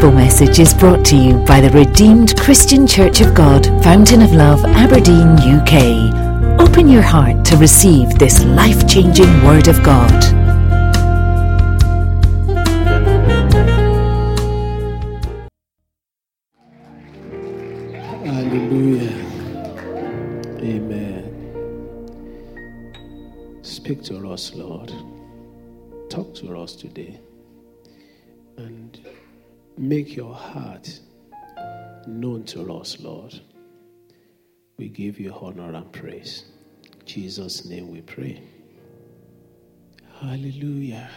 [0.00, 4.32] gospel message is brought to you by the Redeemed Christian Church of God, Fountain of
[4.32, 6.58] Love, Aberdeen, UK.
[6.58, 10.24] Open your heart to receive this life changing Word of God.
[18.24, 19.12] Hallelujah.
[20.62, 21.26] Amen.
[23.60, 24.94] Speak to us, Lord.
[26.08, 27.20] Talk to us today.
[28.56, 28.98] And
[29.78, 31.00] make your heart
[32.06, 33.38] known to us, Lord.
[34.76, 36.44] We give you honor and praise.
[36.84, 38.42] In Jesus' name we pray.
[40.20, 41.10] Hallelujah.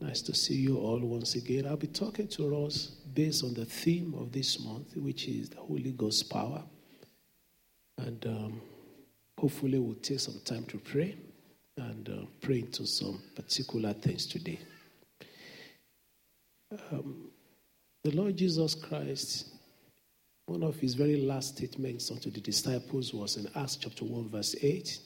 [0.00, 1.66] Nice to see you all once again.
[1.66, 5.56] I'll be talking to us based on the theme of this month, which is the
[5.56, 6.62] Holy Ghost power.
[7.98, 8.60] And um,
[9.38, 11.16] hopefully, we'll take some time to pray
[11.78, 14.58] and uh, pray into some particular things today.
[16.72, 17.30] Um,
[18.02, 19.54] the Lord Jesus Christ,
[20.46, 24.56] one of his very last statements unto the disciples was in Acts chapter 1, verse
[24.60, 24.98] 8.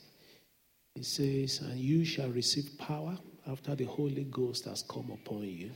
[0.95, 5.71] He says, And you shall receive power after the Holy Ghost has come upon you,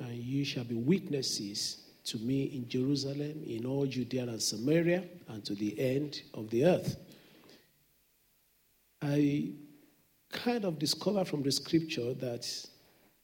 [0.00, 5.44] and you shall be witnesses to me in Jerusalem, in all Judea and Samaria, and
[5.46, 6.96] to the end of the earth.
[9.00, 9.52] I
[10.30, 12.46] kind of discovered from the scripture that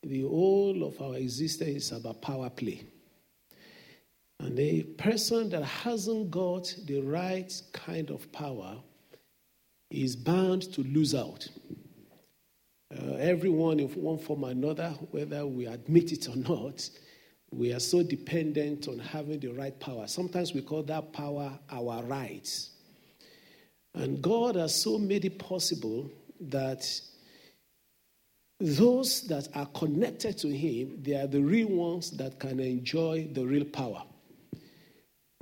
[0.03, 2.84] the whole of our existence is about power play.
[4.39, 8.78] And a person that hasn't got the right kind of power
[9.91, 11.47] is bound to lose out.
[12.93, 16.89] Uh, everyone, in one form or another, whether we admit it or not,
[17.53, 20.06] we are so dependent on having the right power.
[20.06, 22.71] Sometimes we call that power our rights.
[23.95, 26.89] And God has so made it possible that
[28.61, 33.44] those that are connected to Him, they are the real ones that can enjoy the
[33.44, 34.03] real power.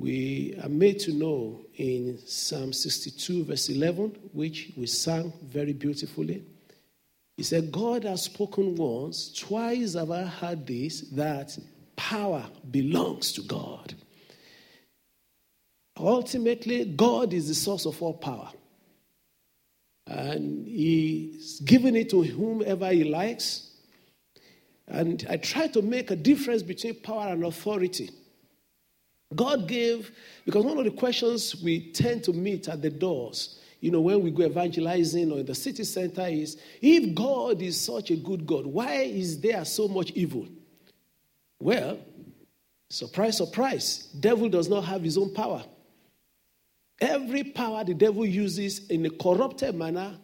[0.00, 6.44] We are made to know in Psalm 62, verse 11, which we sang very beautifully.
[7.36, 11.58] He said, God has spoken once, twice have I heard this, that
[11.96, 13.94] power belongs to God.
[15.96, 18.50] Ultimately, God is the source of all power.
[20.08, 23.70] And He's given it to whomever He likes.
[24.86, 28.10] And I try to make a difference between power and authority.
[29.34, 30.10] God gave,
[30.46, 34.22] because one of the questions we tend to meet at the doors, you know, when
[34.22, 38.46] we go evangelizing or in the city center is if God is such a good
[38.46, 40.48] God, why is there so much evil?
[41.60, 41.98] Well,
[42.88, 45.62] surprise, surprise, devil does not have his own power.
[47.00, 50.18] Every power the devil uses in a corrupted manner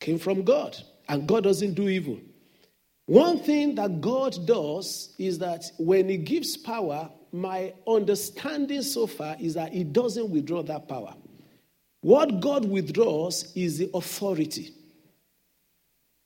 [0.00, 0.76] came from God,
[1.08, 2.18] and God doesn't do evil.
[3.06, 9.36] One thing that God does is that when He gives power, my understanding so far
[9.40, 11.14] is that He doesn't withdraw that power.
[12.00, 14.74] What God withdraws is the authority.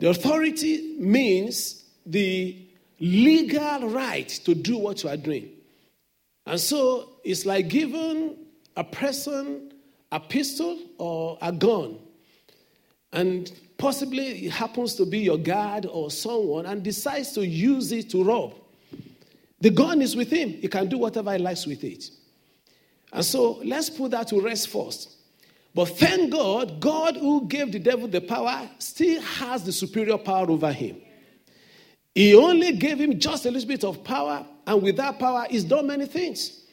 [0.01, 2.69] The authority means the
[3.01, 5.51] legal right to do what you are doing.
[6.47, 8.37] And so it's like giving
[8.77, 9.68] a person
[10.11, 11.99] a pistol or a gun,
[13.13, 18.11] and possibly it happens to be your guard or someone, and decides to use it
[18.11, 18.55] to rob.
[19.61, 22.11] The gun is with him, he can do whatever he likes with it.
[23.13, 25.17] And so let's put that to rest first.
[25.75, 30.51] But thank God, God who gave the devil the power still has the superior power
[30.51, 31.01] over him.
[32.15, 35.65] He only gave him just a little bit of power, and with that power, he's
[35.65, 36.65] done many things.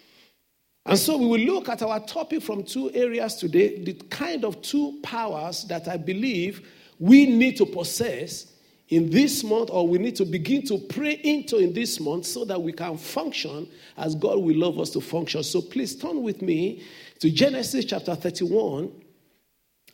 [0.85, 4.62] And so we will look at our topic from two areas today the kind of
[4.62, 6.68] two powers that I believe
[7.00, 8.53] we need to possess
[8.90, 12.46] in this month, or we need to begin to pray into in this month so
[12.46, 15.41] that we can function as God will love us to function.
[15.44, 16.84] So please turn with me
[17.19, 18.91] to Genesis chapter 31,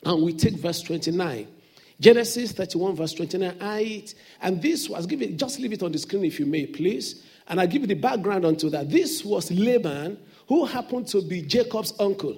[0.04, 1.48] and we take verse 29.
[2.00, 3.56] Genesis 31, verse 29.
[3.62, 4.04] I,
[4.42, 7.24] and this was, given, just leave it on the screen if you may, please.
[7.48, 8.90] And I'll give you the background onto that.
[8.90, 10.18] This was Laban
[10.52, 12.36] who happened to be Jacob's uncle.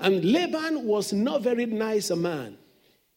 [0.00, 2.58] And Laban was not very nice a man.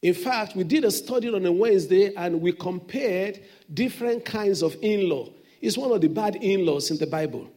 [0.03, 3.39] In fact, we did a study on a Wednesday and we compared
[3.73, 5.27] different kinds of in law.
[5.59, 7.49] It's one of the bad in laws in the Bible.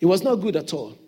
[0.00, 0.98] It was not good at all.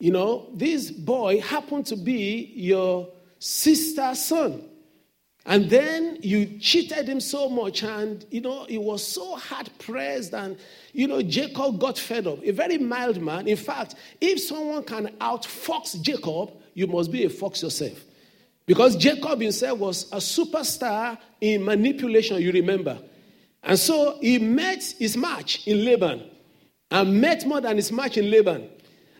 [0.00, 3.08] You know, this boy happened to be your
[3.38, 4.68] sister's son.
[5.48, 10.34] And then you cheated him so much, and you know, he was so hard pressed,
[10.34, 10.58] and
[10.92, 12.42] you know, Jacob got fed up.
[12.44, 13.46] A very mild man.
[13.46, 18.04] In fact, if someone can outfox Jacob, you must be a fox yourself.
[18.66, 22.98] Because Jacob himself was a superstar in manipulation, you remember.
[23.62, 26.28] And so he met his match in Laban.
[26.90, 28.68] and met more than his match in Laban.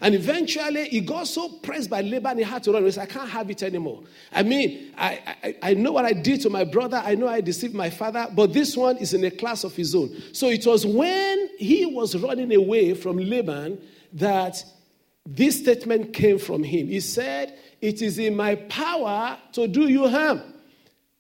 [0.01, 2.85] And eventually, he got so pressed by Laban, he had to run.
[2.85, 4.03] He said, I can't have it anymore.
[4.33, 7.03] I mean, I, I, I, know what I did to my brother.
[7.03, 9.95] I know I deceived my father, but this one is in a class of his
[9.95, 10.15] own.
[10.33, 13.81] So it was when he was running away from Laban
[14.15, 14.63] that
[15.25, 16.89] this statement came from him.
[16.89, 20.43] He said, It is in my power to do you harm.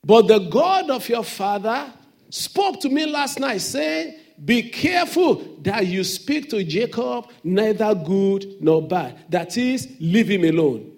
[0.04, 1.92] But the God of your father
[2.30, 8.56] spoke to me last night, saying, be careful that you speak to Jacob neither good
[8.60, 9.24] nor bad.
[9.28, 10.92] That is, leave him alone.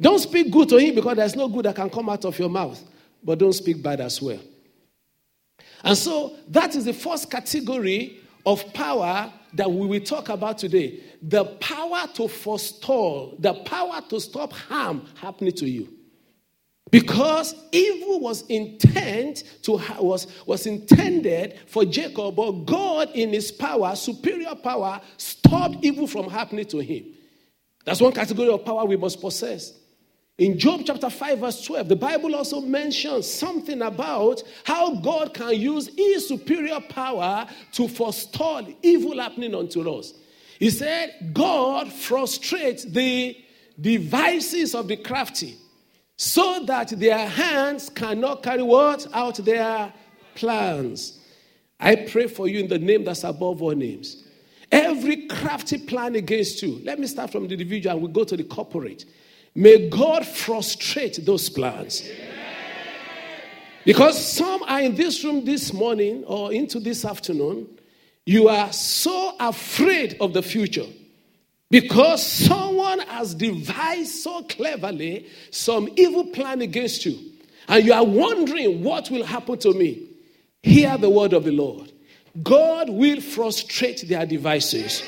[0.00, 2.48] Don't speak good to him because there's no good that can come out of your
[2.48, 2.82] mouth,
[3.22, 4.40] but don't speak bad as well.
[5.82, 11.00] And so that is the first category of power that we will talk about today
[11.22, 15.95] the power to forestall, the power to stop harm happening to you.
[16.90, 23.96] Because evil was intent to was, was intended for Jacob, but God in his power,
[23.96, 27.06] superior power, stopped evil from happening to him.
[27.84, 29.72] That's one category of power we must possess.
[30.38, 35.58] In Job chapter 5, verse 12, the Bible also mentions something about how God can
[35.58, 40.12] use his superior power to forestall evil happening unto us.
[40.58, 43.36] He said, God frustrates the
[43.80, 45.56] devices of the crafty
[46.16, 49.06] so that their hands cannot carry what?
[49.12, 49.92] Out their
[50.34, 51.20] plans.
[51.78, 54.24] I pray for you in the name that's above all names.
[54.72, 58.36] Every crafty plan against you, let me start from the individual and we go to
[58.36, 59.04] the corporate.
[59.54, 62.08] May God frustrate those plans.
[63.84, 67.68] Because some are in this room this morning or into this afternoon,
[68.24, 70.86] you are so afraid of the future.
[71.70, 77.18] Because someone has devised so cleverly some evil plan against you,
[77.68, 80.06] and you are wondering what will happen to me.
[80.62, 81.92] Hear the word of the Lord.
[82.42, 85.02] God will frustrate their devices.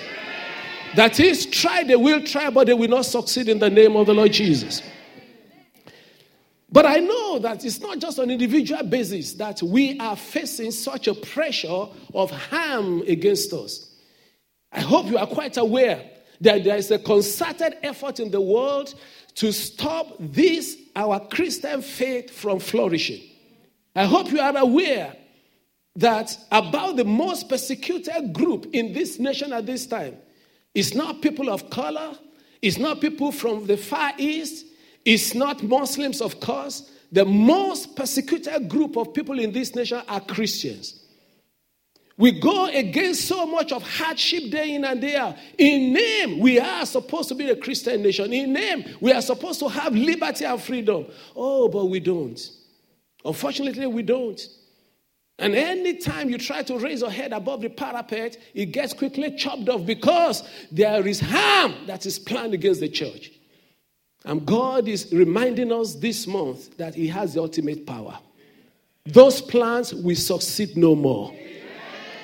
[0.96, 4.06] That is, try, they will try, but they will not succeed in the name of
[4.06, 4.82] the Lord Jesus.
[6.70, 11.06] But I know that it's not just on individual basis that we are facing such
[11.06, 13.90] a pressure of harm against us.
[14.72, 16.02] I hope you are quite aware
[16.40, 18.94] that there is a concerted effort in the world
[19.36, 23.22] to stop this, our Christian faith, from flourishing.
[23.94, 25.14] I hope you are aware
[25.96, 30.16] that about the most persecuted group in this nation at this time
[30.74, 32.16] is not people of color,
[32.62, 34.64] it's not people from the Far East,
[35.04, 36.90] it's not Muslims, of course.
[37.10, 41.00] The most persecuted group of people in this nation are Christians.
[42.18, 45.36] We go against so much of hardship day in and day out.
[45.56, 48.32] In name, we are supposed to be a Christian nation.
[48.32, 51.06] In name, we are supposed to have liberty and freedom.
[51.36, 52.38] Oh, but we don't.
[53.24, 54.40] Unfortunately, we don't.
[55.38, 59.68] And anytime you try to raise your head above the parapet, it gets quickly chopped
[59.68, 60.42] off because
[60.72, 63.30] there is harm that is planned against the church.
[64.24, 68.18] And God is reminding us this month that He has the ultimate power.
[69.06, 71.32] Those plans will succeed no more.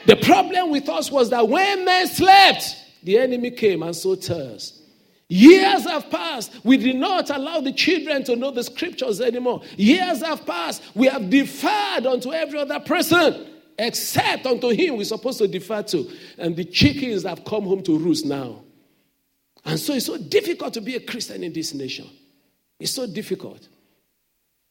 [0.06, 4.82] The problem with us was that when men slept, the enemy came and so tears.
[5.28, 6.52] Years have passed.
[6.64, 9.62] We did not allow the children to know the scriptures anymore.
[9.76, 10.82] Years have passed.
[10.94, 16.10] We have deferred unto every other person except unto him we're supposed to defer to.
[16.38, 18.62] And the chickens have come home to roost now.
[19.64, 22.08] And so it's so difficult to be a Christian in this nation.
[22.78, 23.66] It's so difficult.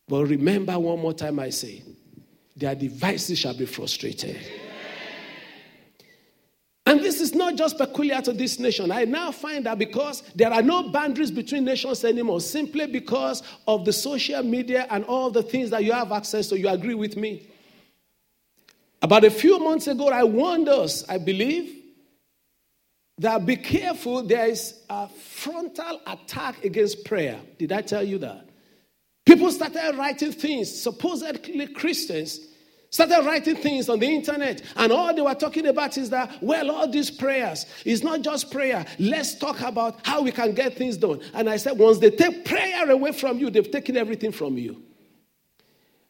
[0.08, 1.84] But remember one more time I say,
[2.56, 4.40] their devices shall be frustrated.
[6.86, 8.92] And this is not just peculiar to this nation.
[8.92, 13.86] I now find that because there are no boundaries between nations anymore, simply because of
[13.86, 17.16] the social media and all the things that you have access to, you agree with
[17.16, 17.48] me.
[19.02, 21.84] About a few months ago, I warned us, I believe,
[23.18, 27.40] that be careful, there is a frontal attack against prayer.
[27.60, 28.50] Did I tell you that?
[29.26, 32.40] People started writing things, supposedly Christians,
[32.94, 36.70] started writing things on the internet and all they were talking about is that well
[36.70, 38.86] all these prayers is not just prayer.
[39.00, 41.20] Let's talk about how we can get things done.
[41.34, 44.80] And i said once they take prayer away from you they've taken everything from you.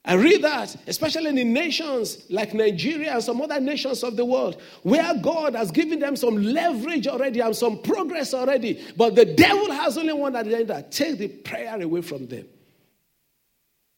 [0.04, 4.62] I read that, especially in nations like Nigeria and some other nations of the world,
[4.82, 9.72] where God has given them some leverage already and some progress already, but the devil
[9.72, 12.46] has only one agenda take the prayer away from them.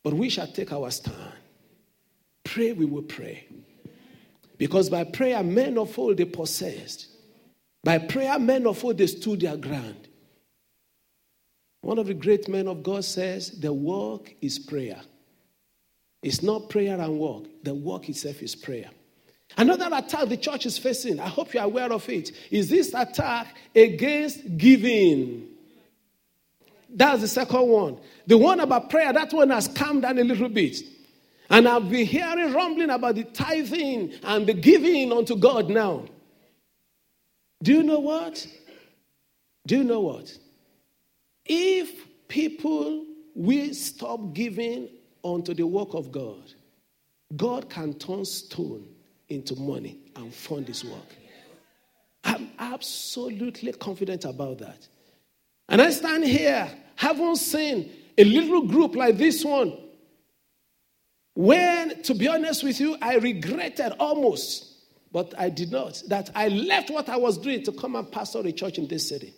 [0.03, 1.33] But we shall take our stand
[2.45, 3.45] pray, we will pray.
[4.57, 7.07] Because by prayer, men of old they possessed.
[7.83, 10.07] By prayer, men of old they stood their ground.
[11.81, 15.01] One of the great men of God says, The work is prayer.
[16.23, 18.89] It's not prayer and work, the work itself is prayer.
[19.57, 23.55] Another attack the church is facing, I hope you're aware of it, is this attack
[23.75, 25.47] against giving.
[26.89, 27.99] That's the second one.
[28.25, 30.77] The one about prayer, that one has calmed down a little bit.
[31.49, 36.05] And I've been hearing rumbling about the tithing and the giving unto God now.
[37.61, 38.45] Do you know what?
[39.67, 40.37] Do you know what?
[41.45, 44.89] If people will stop giving
[45.23, 46.53] unto the work of God,
[47.35, 48.87] God can turn stone
[49.29, 51.15] into money and fund his work.
[52.23, 54.87] I'm absolutely confident about that.
[55.69, 59.77] And I stand here, having seen a little group like this one,
[61.35, 64.73] when, to be honest with you, I regretted almost,
[65.11, 68.39] but I did not, that I left what I was doing to come and pastor
[68.39, 69.33] a church in this city.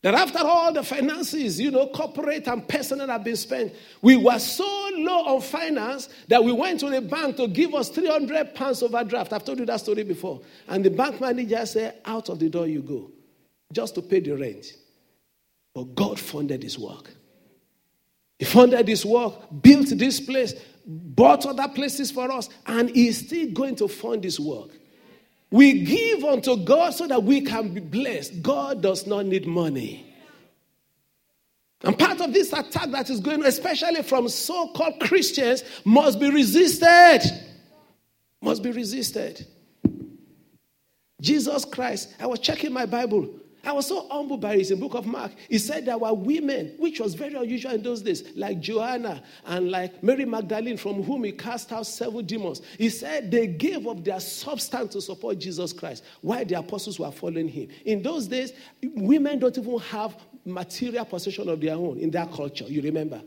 [0.00, 4.38] That after all the finances, you know, corporate and personal have been spent, we were
[4.38, 8.82] so low on finance that we went to the bank to give us 300 pounds
[8.82, 9.32] overdraft.
[9.32, 10.42] I've told you that story before.
[10.68, 13.10] And the bank manager said, Out of the door you go,
[13.72, 14.66] just to pay the rent.
[15.74, 17.10] But God funded his work.
[18.38, 20.54] He funded this work, built this place,
[20.86, 24.70] bought other places for us, and he's still going to fund this work.
[25.50, 28.42] We give unto God so that we can be blessed.
[28.42, 30.14] God does not need money.
[31.82, 36.30] And part of this attack that is going, especially from so called Christians, must be
[36.30, 37.20] resisted.
[38.40, 39.46] Must be resisted.
[41.20, 43.30] Jesus Christ, I was checking my Bible.
[43.64, 45.32] I was so humbled by it in the book of Mark.
[45.48, 49.70] He said there were women, which was very unusual in those days, like Joanna and
[49.70, 52.60] like Mary Magdalene, from whom he cast out seven demons.
[52.78, 57.10] He said they gave up their substance to support Jesus Christ while the apostles were
[57.10, 57.68] following him.
[57.84, 58.52] In those days,
[58.82, 63.22] women don't even have material possession of their own in their culture, you remember.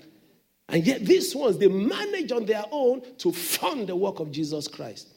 [0.70, 4.68] And yet these ones, they manage on their own to fund the work of Jesus
[4.68, 5.08] Christ.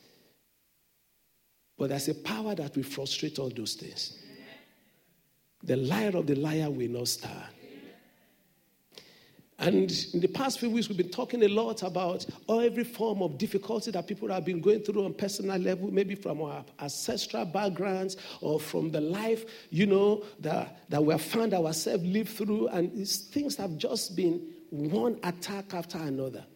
[1.77, 4.20] But there's a power that will frustrate all those things.
[5.63, 7.47] The liar of the liar will not stand.
[9.61, 13.37] And in the past few weeks, we've been talking a lot about every form of
[13.37, 18.17] difficulty that people have been going through on personal level, maybe from our ancestral backgrounds
[18.41, 22.69] or from the life, you know, that, that we have found ourselves live through.
[22.69, 24.41] And these things have just been
[24.71, 26.47] one attack after another.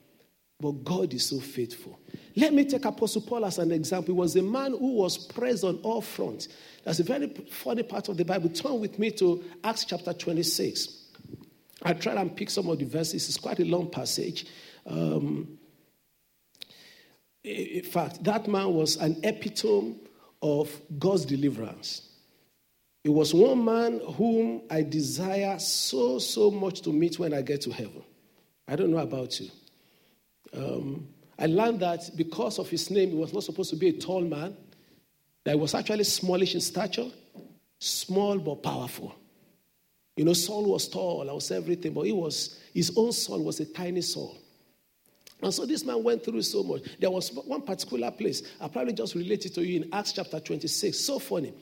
[0.60, 1.98] But God is so faithful.
[2.36, 4.14] Let me take Apostle Paul as an example.
[4.14, 6.48] He was a man who was pressed on all fronts.
[6.84, 8.48] That's a very funny part of the Bible.
[8.50, 11.02] Turn with me to Acts chapter 26.
[11.82, 13.28] I tried and pick some of the verses.
[13.28, 14.46] It's quite a long passage.
[14.86, 15.58] Um,
[17.42, 19.96] in fact, that man was an epitome
[20.40, 22.08] of God's deliverance.
[23.04, 27.60] It was one man whom I desire so, so much to meet when I get
[27.62, 28.02] to heaven.
[28.66, 29.50] I don't know about you.
[30.56, 31.08] Um,
[31.38, 34.20] I learned that because of his name, he was not supposed to be a tall
[34.20, 34.56] man
[35.44, 37.10] that was actually smallish in stature,
[37.78, 39.14] small but powerful.
[40.16, 43.60] You know, Saul was tall, I was everything, but he was his own son was
[43.60, 44.36] a tiny Saul.
[45.42, 46.82] And so this man went through so much.
[47.00, 50.96] There was one particular place, I probably just related to you in Acts chapter 26.
[50.96, 51.52] So funny.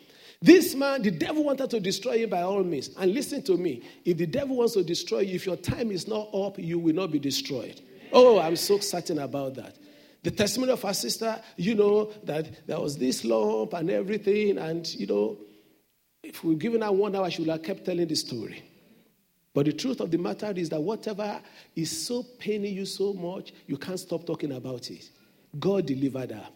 [0.40, 2.90] This man, the devil wanted to destroy him by all means.
[2.98, 6.06] And listen to me if the devil wants to destroy you, if your time is
[6.06, 7.80] not up, you will not be destroyed.
[8.12, 9.76] Oh, I'm so certain about that.
[10.22, 14.58] The testimony of our sister, you know, that there was this lump and everything.
[14.58, 15.38] And, you know,
[16.22, 18.62] if we'd given her one hour, she would have kept telling the story.
[19.54, 21.40] But the truth of the matter is that whatever
[21.74, 25.10] is so paining you so much, you can't stop talking about it.
[25.58, 26.48] God delivered her.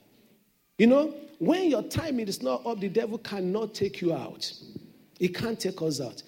[0.79, 4.51] You know, when your time is not up, the devil cannot take you out.
[5.19, 6.23] He can't take us out.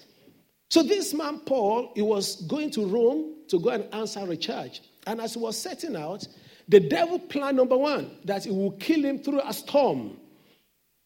[0.69, 4.81] So this man, Paul, he was going to Rome to go and answer a charge.
[5.07, 6.27] And as he was setting out,
[6.67, 10.17] the devil planned number one, that he would kill him through a storm.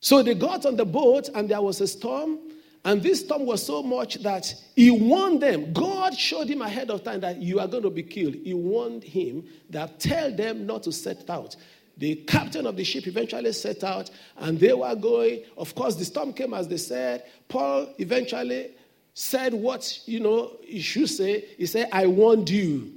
[0.01, 2.39] So they got on the boat and there was a storm.
[2.85, 5.71] And this storm was so much that he warned them.
[5.71, 8.35] God showed him ahead of time that you are going to be killed.
[8.35, 11.55] He warned him that tell them not to set out.
[11.95, 15.43] The captain of the ship eventually set out and they were going.
[15.55, 17.23] Of course, the storm came as they said.
[17.47, 18.71] Paul eventually
[19.13, 21.45] said what, you know, he should say.
[21.57, 22.91] He said, I warned you.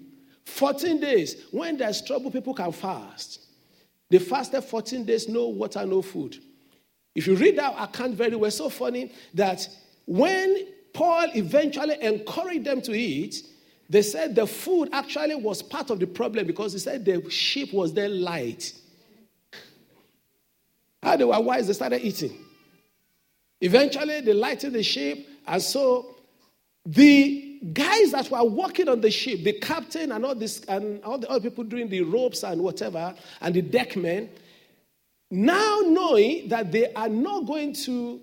[0.47, 1.45] 14 days.
[1.51, 3.47] When there's trouble, people can fast.
[4.09, 6.39] They fasted 14 days, no water, no food.
[7.15, 9.69] If you read that account very well, so funny that
[10.07, 13.43] when Paul eventually encouraged them to eat,
[13.89, 17.73] they said the food actually was part of the problem because he said the ship
[17.73, 18.73] was then light.
[21.03, 22.37] How they were wise, they started eating.
[23.61, 26.17] Eventually, they lighted the ship, and so
[26.85, 31.19] the guys that were working on the ship, the captain and all this, and all
[31.19, 34.29] the other people doing the ropes and whatever, and the deckmen,
[35.31, 38.21] Now knowing that they are not going to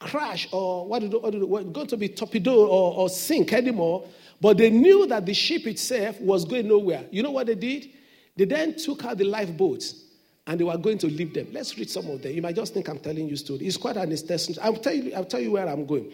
[0.00, 4.04] crash or what, do, what, do, what going to be torpedoed or, or sink anymore,
[4.40, 7.06] but they knew that the ship itself was going nowhere.
[7.10, 7.90] You know what they did?
[8.36, 10.04] They then took out the lifeboats
[10.46, 11.48] and they were going to leave them.
[11.52, 12.32] Let's read some of them.
[12.32, 13.60] You might just think I'm telling you story.
[13.60, 14.56] It's quite an interesting.
[14.60, 15.14] I'll tell you.
[15.14, 16.12] I'll tell you where I'm going.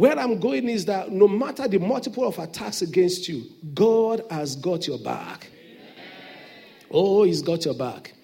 [0.00, 4.56] Where I'm going is that no matter the multiple of attacks against you, God has
[4.56, 5.50] got your back.
[6.90, 8.14] Oh, He's got your back.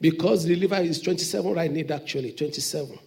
[0.00, 2.98] Because the deliver is 27 right need actually, 27.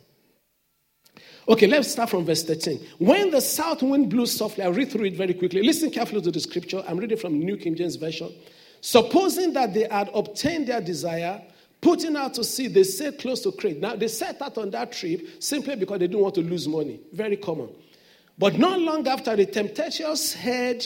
[1.50, 2.80] Okay, let's start from verse 13.
[3.00, 5.64] When the south wind blew softly, I'll read through it very quickly.
[5.64, 6.84] Listen carefully to the scripture.
[6.88, 8.32] I'm reading from New King James Version.
[8.82, 11.42] Supposing that they had obtained their desire,
[11.82, 13.80] putting out to sea, they sailed close to Crete.
[13.80, 17.00] Now, they set out on that trip simply because they didn't want to lose money.
[17.12, 17.70] Very common.
[18.38, 20.86] But not long after, the tempestuous head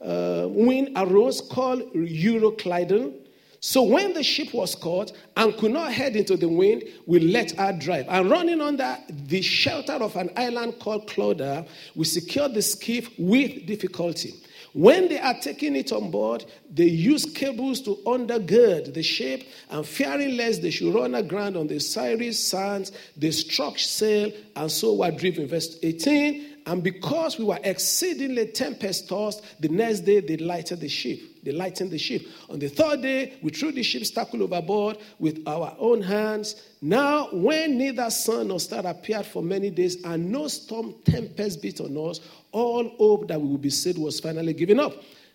[0.00, 3.14] uh, wind arose called Euroclydon.
[3.62, 7.52] So when the ship was caught and could not head into the wind, we let
[7.52, 8.06] her drive.
[8.08, 13.66] And running under the shelter of an island called Clauda, we secured the skiff with
[13.66, 14.34] difficulty.
[14.72, 19.84] When they are taking it on board, they use cables to undergird the ship, and
[19.84, 24.94] fearing lest they should run aground on the Syrtis sands, they struck sail and so
[24.94, 25.48] were driven.
[25.48, 30.88] Verse 18 and because we were exceedingly tempest tossed, the next day they lighted the
[30.88, 31.18] ship.
[31.42, 32.22] They lightened the ship.
[32.50, 36.62] On the third day, we threw the ship's tackle overboard with our own hands.
[36.82, 41.80] Now, when neither sun nor star appeared for many days and no storm tempest beat
[41.80, 42.20] on us,
[42.52, 44.92] all hope that we would be saved was finally given up.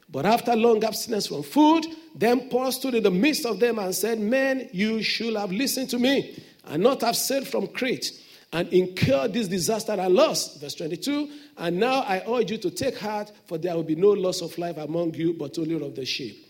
[0.10, 3.94] But after long abstinence from food, then Paul stood in the midst of them and
[3.94, 8.12] said, Men, you should have listened to me and not have sailed from Crete
[8.56, 10.56] and incur this disaster and loss.
[10.56, 14.12] Verse 22 And now I urge you to take heart, for there will be no
[14.12, 16.42] loss of life among you, but only of the sheep.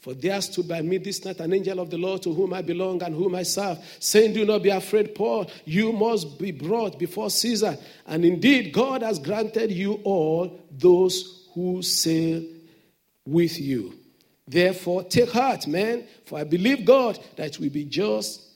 [0.00, 2.60] For there stood by me this night an angel of the Lord to whom I
[2.60, 5.50] belong and whom I serve, saying, Do not be afraid, Paul.
[5.64, 7.78] You must be brought before Caesar.
[8.06, 12.44] And indeed, God has granted you all those who sail
[13.24, 13.94] with you.
[14.46, 18.49] Therefore, take heart, man, for I believe God that will be just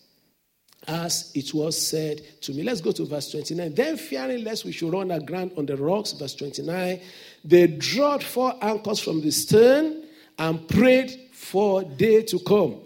[0.87, 2.63] as it was said to me.
[2.63, 3.75] Let's go to verse 29.
[3.75, 7.01] Then, fearing lest we should run aground on the rocks, verse 29,
[7.45, 10.05] they dropped four anchors from the stern
[10.39, 12.81] and prayed for day to come.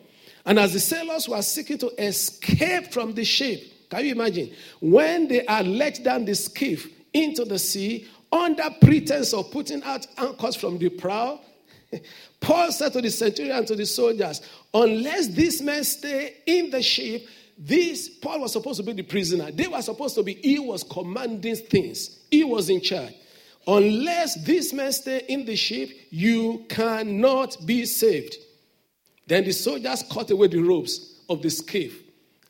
[0.44, 4.50] And as the sailors were seeking to escape from the ship, can you imagine?
[4.80, 10.06] When they had let down the skiff into the sea, under pretense of putting out
[10.18, 11.40] anchors from the prow,
[12.40, 14.42] Paul said to the centurion and to the soldiers,
[14.74, 17.26] Unless these men stay in the ship,
[17.58, 19.50] this, Paul was supposed to be the prisoner.
[19.50, 23.14] They were supposed to be, he was commanding things, he was in charge.
[23.66, 28.36] Unless this man stay in the ship, you cannot be saved.
[29.26, 31.92] Then the soldiers cut away the ropes of the skiff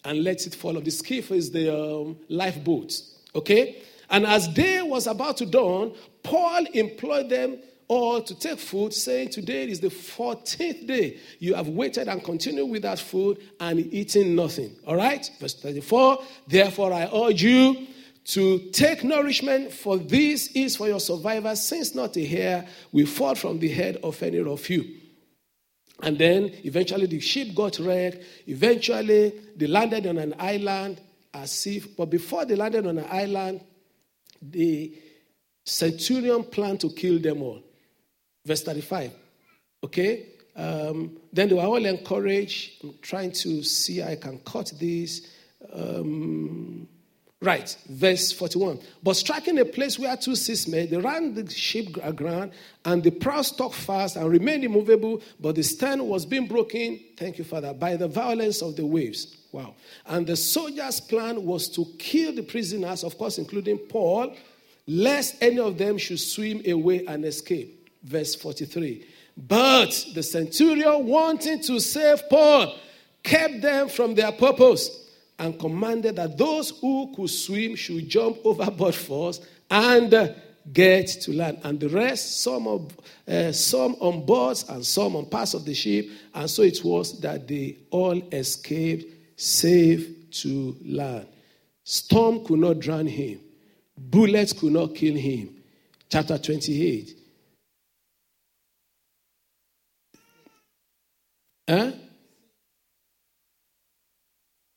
[0.05, 0.85] and let it fall off.
[0.85, 2.93] The skiff is the um, lifeboat.
[3.35, 3.83] Okay?
[4.11, 9.31] And as day was about to dawn, Paul employed them or to take food, saying,
[9.31, 11.19] Today is the 14th day.
[11.39, 14.77] You have waited and continued without food and eating nothing.
[14.87, 15.29] All right?
[15.41, 17.87] Verse 34 Therefore, I urge you
[18.27, 23.35] to take nourishment, for this is for your survival, since not a hair will fall
[23.35, 24.85] from the head of any of you.
[26.03, 28.23] And then eventually the ship got wrecked.
[28.47, 31.01] Eventually they landed on an island
[31.33, 33.63] as if, but before they landed on an island,
[34.43, 34.95] the
[35.65, 37.63] centurion planned to kill them all.
[38.45, 39.13] Verse 35.
[39.85, 40.27] Okay?
[40.59, 42.83] Um, then they were all encouraged.
[42.83, 45.29] I'm trying to see I can cut this.
[45.73, 46.89] Um,
[47.41, 48.81] right, verse 41.
[49.01, 52.53] But striking a place where two seas met, they ran the ship aground,
[52.85, 57.39] and the prow stuck fast and remained immovable, but the stern was being broken, thank
[57.39, 59.37] you, Father, by the violence of the waves.
[59.53, 59.77] Wow.
[60.07, 64.35] And the soldiers' plan was to kill the prisoners, of course, including Paul,
[64.89, 69.07] lest any of them should swim away and escape verse 43.
[69.37, 72.75] But the centurion, wanting to save Paul,
[73.23, 75.07] kept them from their purpose
[75.39, 80.35] and commanded that those who could swim should jump overboard first and
[80.73, 81.61] get to land.
[81.63, 85.75] And the rest, some, of, uh, some on boards and some on parts of the
[85.75, 86.09] ship.
[86.35, 91.27] And so it was that they all escaped safe to land.
[91.85, 93.41] Storm could not drown him,
[93.97, 95.55] bullets could not kill him.
[96.11, 97.18] Chapter 28.
[101.69, 101.93] Huh?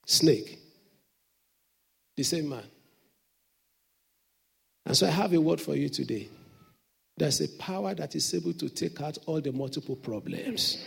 [0.06, 0.60] Snake.
[2.18, 2.64] The same man.
[4.86, 6.28] And so I have a word for you today.
[7.18, 10.86] There's a power that is able to take out all the multiple problems.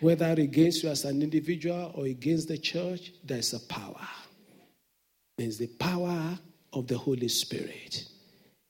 [0.00, 4.06] whether against you as an individual or against the church, there's a power.
[5.36, 6.38] There's the power
[6.72, 8.04] of the Holy Spirit.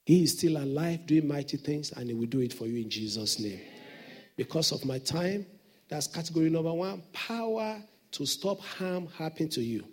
[0.06, 2.90] He is still alive, doing mighty things, and He will do it for you in
[2.90, 3.60] Jesus' name.
[4.36, 5.46] Because of my time,
[5.94, 7.80] that's category number one power
[8.10, 9.84] to stop harm happening to you.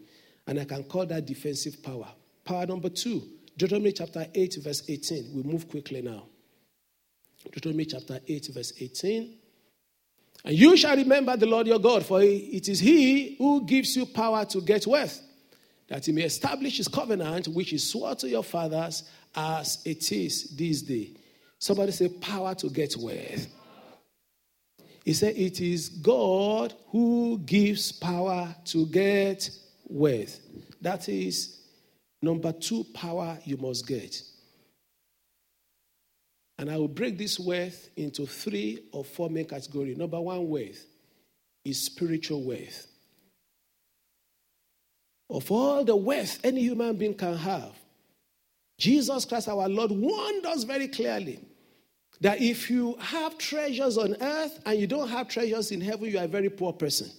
[0.47, 2.07] And I can call that defensive power.
[2.43, 3.21] Power number two,
[3.55, 5.31] Deuteronomy chapter 8, verse 18.
[5.35, 6.23] We move quickly now.
[7.51, 9.37] Deuteronomy chapter 8, verse 18.
[10.43, 14.07] And you shall remember the Lord your God, for it is He who gives you
[14.07, 15.21] power to get wealth,
[15.87, 19.03] that He may establish His covenant, which He swore to your fathers,
[19.35, 21.11] as it is this day.
[21.59, 23.47] Somebody say, power to get wealth.
[25.03, 29.49] He said, It is God who gives power to get
[29.87, 30.39] wealth.
[30.81, 31.59] That is
[32.21, 34.21] number two power you must get.
[36.57, 39.97] And I will break this wealth into three or four main categories.
[39.97, 40.85] Number one, wealth
[41.65, 42.87] is spiritual wealth.
[45.29, 47.71] Of all the wealth any human being can have,
[48.77, 51.39] Jesus Christ our Lord warned us very clearly
[52.21, 56.19] that if you have treasures on earth and you don't have treasures in heaven, you
[56.19, 57.09] are a very poor person.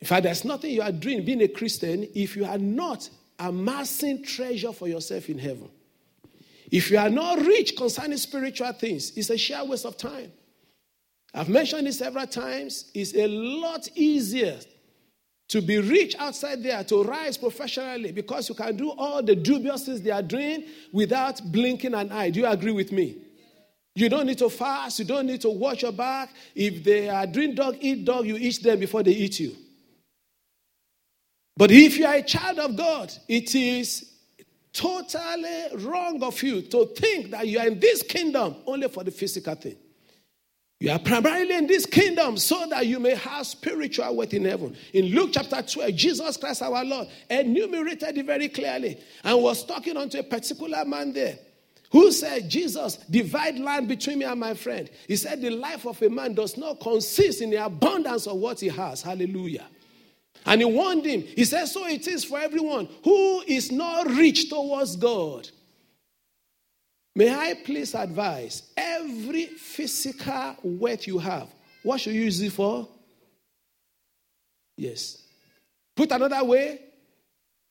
[0.00, 4.22] In fact, there's nothing you are doing being a Christian if you are not amassing
[4.22, 5.70] treasure for yourself in heaven.
[6.70, 10.32] If you are not rich concerning spiritual things, it's a sheer waste of time.
[11.32, 12.90] I've mentioned it several times.
[12.92, 14.58] It's a lot easier
[15.48, 19.86] to be rich outside there, to rise professionally, because you can do all the dubious
[19.86, 22.30] things they are doing without blinking an eye.
[22.30, 23.18] Do you agree with me?
[23.94, 24.98] You don't need to fast.
[24.98, 26.30] You don't need to watch your back.
[26.54, 29.56] If they are doing dog eat dog, you eat them before they eat you.
[31.56, 34.12] But if you are a child of God, it is
[34.72, 39.10] totally wrong of you to think that you are in this kingdom only for the
[39.10, 39.76] physical thing.
[40.78, 44.76] You are primarily in this kingdom so that you may have spiritual wealth in heaven.
[44.92, 49.96] In Luke chapter 12, Jesus Christ our Lord enumerated it very clearly and was talking
[49.96, 51.38] unto a particular man there
[51.90, 54.90] who said, Jesus, divide land between me and my friend.
[55.08, 58.60] He said, The life of a man does not consist in the abundance of what
[58.60, 59.00] he has.
[59.00, 59.66] Hallelujah.
[60.44, 61.22] And he warned him.
[61.22, 65.48] He said, So it is for everyone who is not rich towards God.
[67.16, 71.48] May I please advise every physical wealth you have,
[71.82, 72.86] what should you use it for?
[74.76, 75.22] Yes.
[75.96, 76.78] Put another way,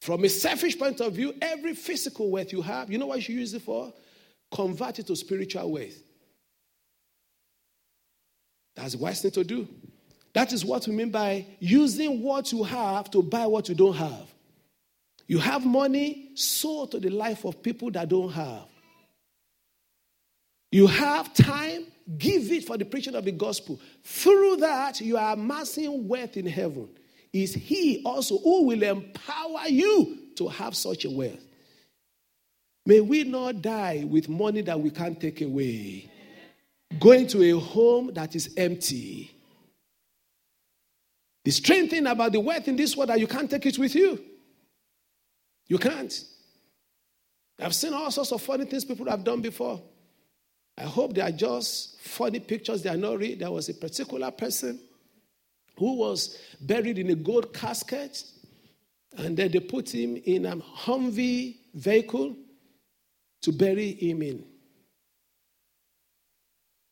[0.01, 3.21] from a selfish point of view, every physical wealth you have, you know what you
[3.21, 3.93] should use it for?
[4.51, 6.01] Convert it to spiritual wealth.
[8.75, 9.67] That's the wise thing to do.
[10.33, 13.95] That is what we mean by using what you have to buy what you don't
[13.95, 14.27] have.
[15.27, 18.65] You have money, sow to the life of people that don't have.
[20.75, 21.85] You have time,
[22.17, 23.79] give it for the preaching of the gospel.
[24.03, 26.89] Through that, you are amassing wealth in heaven.
[27.31, 31.39] Is He also who will empower you to have such a wealth?
[32.85, 36.11] May we not die with money that we can't take away.
[36.99, 39.31] Going to a home that is empty
[41.45, 43.95] the strange thing about the wealth in this world that you can't take it with
[43.95, 44.21] you.
[45.67, 46.21] You can't.
[47.61, 49.81] I've seen all sorts of funny things people have done before.
[50.77, 53.37] I hope they are just funny pictures, they are not real.
[53.37, 54.79] There was a particular person
[55.77, 58.23] who was buried in a gold casket,
[59.17, 62.35] and then they put him in a Humvee vehicle
[63.41, 64.43] to bury him in.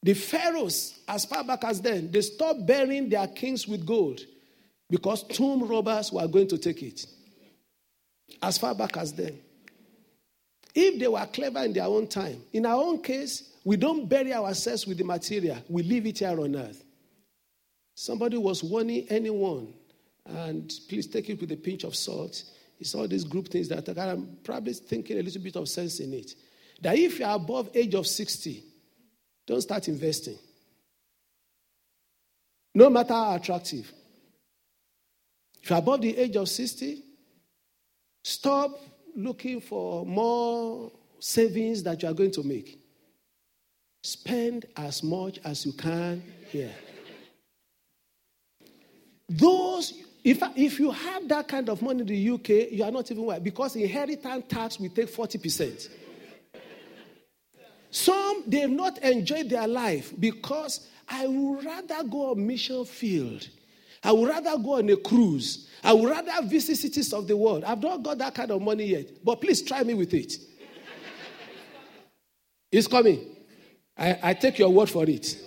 [0.01, 4.19] The pharaohs, as far back as then, they stopped burying their kings with gold
[4.89, 7.05] because tomb robbers were going to take it.
[8.41, 9.39] As far back as then.
[10.75, 14.33] If they were clever in their own time, in our own case, we don't bury
[14.33, 16.83] ourselves with the material, we leave it here on earth.
[17.95, 19.73] Somebody was warning anyone,
[20.25, 22.43] and please take it with a pinch of salt.
[22.79, 26.13] It's all these group things that I'm probably thinking a little bit of sense in
[26.13, 26.33] it.
[26.81, 28.63] That if you're above age of 60,
[29.45, 30.37] don't start investing.
[32.75, 33.93] No matter how attractive.
[35.61, 37.03] If you're above the age of 60,
[38.23, 38.71] stop
[39.15, 42.82] looking for more savings that you are going to make.
[44.03, 46.73] Spend as much as you can here.
[49.29, 53.09] Those, if, if you have that kind of money in the UK, you are not
[53.09, 55.89] even white because inheritance tax will take 40%.
[57.89, 63.47] Some, they've not enjoyed their life because I would rather go on mission field
[64.03, 65.69] I would rather go on a cruise.
[65.83, 67.63] I would rather visit cities of the world.
[67.63, 70.33] I've not got that kind of money yet, but please try me with it.
[72.71, 73.32] it's coming.
[73.97, 75.37] I, I take your word for it.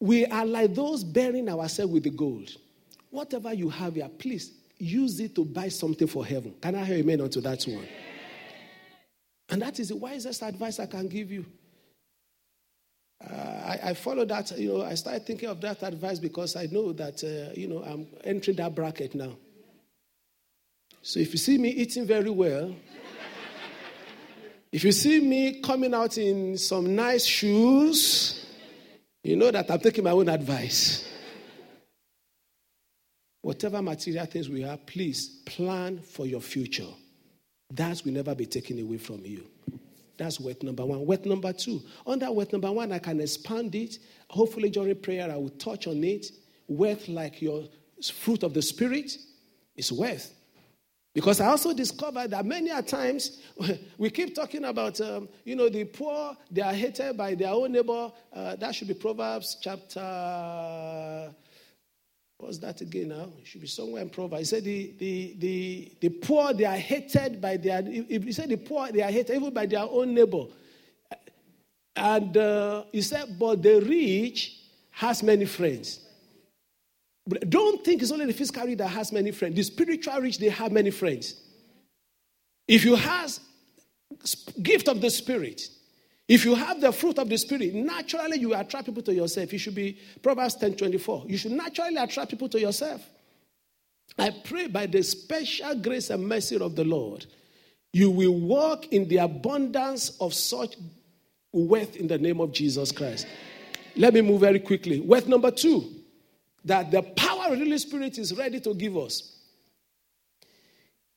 [0.00, 2.50] we are like those bearing ourselves with the gold.
[3.10, 6.54] Whatever you have here, please use it to buy something for heaven.
[6.60, 7.86] Can I hear amen onto that one?
[9.48, 11.46] And that is the wisest advice I can give you.
[13.24, 16.66] Uh, I, I follow that, you know, I started thinking of that advice because I
[16.66, 19.36] know that, uh, you know, I'm entering that bracket now.
[21.00, 22.74] So if you see me eating very well,
[24.72, 28.46] if you see me coming out in some nice shoes,
[29.22, 31.08] you know that I'm taking my own advice.
[33.42, 36.88] Whatever material things we have, please plan for your future.
[37.70, 39.44] That will never be taken away from you.
[40.18, 41.04] That's word number one.
[41.06, 41.82] Word number two.
[42.06, 43.98] Under word number one, I can expand it.
[44.30, 46.26] Hopefully, during prayer, I will touch on it.
[46.68, 47.64] Worth like your
[48.02, 49.16] fruit of the Spirit
[49.76, 50.32] is worth.
[51.16, 53.40] Because I also discovered that many a times
[53.96, 57.72] we keep talking about, um, you know, the poor, they are hated by their own
[57.72, 58.12] neighbor.
[58.30, 61.34] Uh, that should be Proverbs chapter
[62.36, 63.30] What's that again now?
[63.40, 64.40] It should be somewhere in Proverbs.
[64.40, 68.58] He said the, the, the, the poor, they are hated by their, he said the
[68.58, 70.44] poor, they are hated even by their own neighbor.
[71.96, 74.58] And uh, he said, but the rich
[74.90, 76.05] has many friends.
[77.48, 79.56] Don't think it's only the physical rich that has many friends.
[79.56, 81.34] The spiritual rich, they have many friends.
[82.68, 83.36] If you have
[84.62, 85.68] gift of the spirit,
[86.28, 89.52] if you have the fruit of the Spirit, naturally you attract people to yourself.
[89.52, 91.24] You should be Proverbs 10 24.
[91.28, 93.00] You should naturally attract people to yourself.
[94.18, 97.26] I pray by the special grace and mercy of the Lord,
[97.92, 100.76] you will walk in the abundance of such
[101.52, 103.26] wealth in the name of Jesus Christ.
[103.94, 105.00] Let me move very quickly.
[105.00, 105.95] Wealth number two,
[106.66, 109.32] that the power of the Holy Spirit is ready to give us.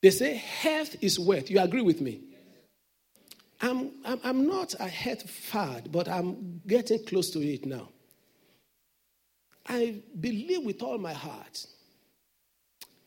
[0.00, 1.50] They say health is wealth.
[1.50, 2.22] You agree with me?
[3.60, 7.88] I'm, I'm, I'm not a health fad, but I'm getting close to it now.
[9.66, 11.66] I believe with all my heart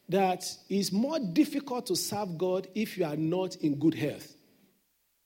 [0.10, 4.36] that it's more difficult to serve God if you are not in good health.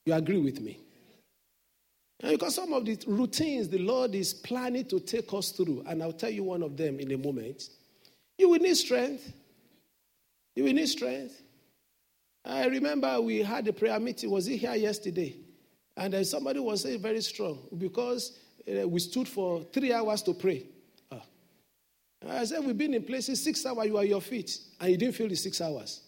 [0.06, 0.80] You agree with me?
[2.20, 6.02] And because some of the routines the Lord is planning to take us through, and
[6.02, 7.68] I'll tell you one of them in a moment,
[8.36, 9.32] you will need strength.
[10.56, 11.40] You will need strength.
[12.44, 14.30] I remember we had a prayer meeting.
[14.30, 15.36] Was it here yesterday?
[15.96, 20.34] And then somebody was saying very strong because uh, we stood for three hours to
[20.34, 20.64] pray.
[21.10, 21.22] Ah.
[22.28, 25.14] I said, We've been in places six hours, you are your feet, and you didn't
[25.14, 26.02] feel the six hours.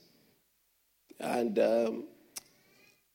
[1.19, 2.05] And um,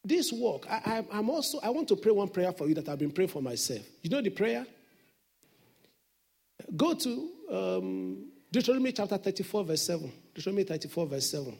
[0.05, 2.99] this work, I, am also, I want to pray one prayer for you that I've
[2.99, 3.81] been praying for myself.
[4.03, 4.65] You know the prayer?
[6.75, 10.11] Go to um, Deuteronomy chapter 34, verse 7.
[10.33, 11.57] Deuteronomy 34, verse 7.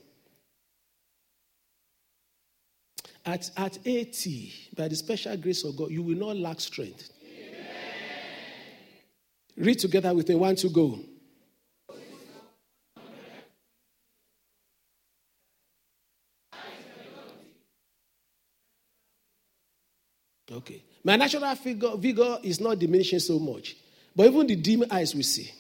[3.26, 7.10] At, at 80, by the special grace of God, you will not lack strength.
[7.24, 7.66] Amen.
[9.58, 10.36] Read together with me.
[10.36, 11.00] One to go.
[20.56, 20.84] Okay.
[21.06, 21.54] My natural
[21.98, 23.78] vigor is not diminishing so much.
[24.16, 25.52] But even the dim eyes we see.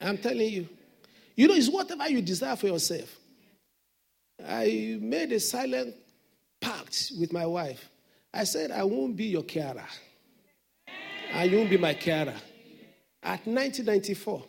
[0.00, 0.68] I'm telling you.
[1.34, 3.18] You know, it's whatever you desire for yourself.
[4.46, 5.96] I made a silent
[6.60, 7.90] pact with my wife.
[8.32, 9.84] I said, I won't be your carer.
[11.32, 12.34] And you won't be my carer.
[13.24, 14.44] At 1994.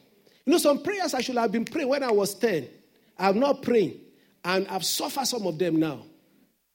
[0.46, 2.68] You know, some prayers I should have been praying when I was 10.
[3.18, 4.00] I'm not praying.
[4.46, 6.04] And I've suffered some of them now.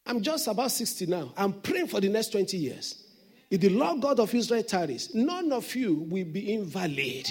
[0.07, 1.33] I'm just about 60 now.
[1.37, 3.03] I'm praying for the next 20 years.
[3.51, 7.29] If the Lord God of Israel tarries, none of you will be invalid.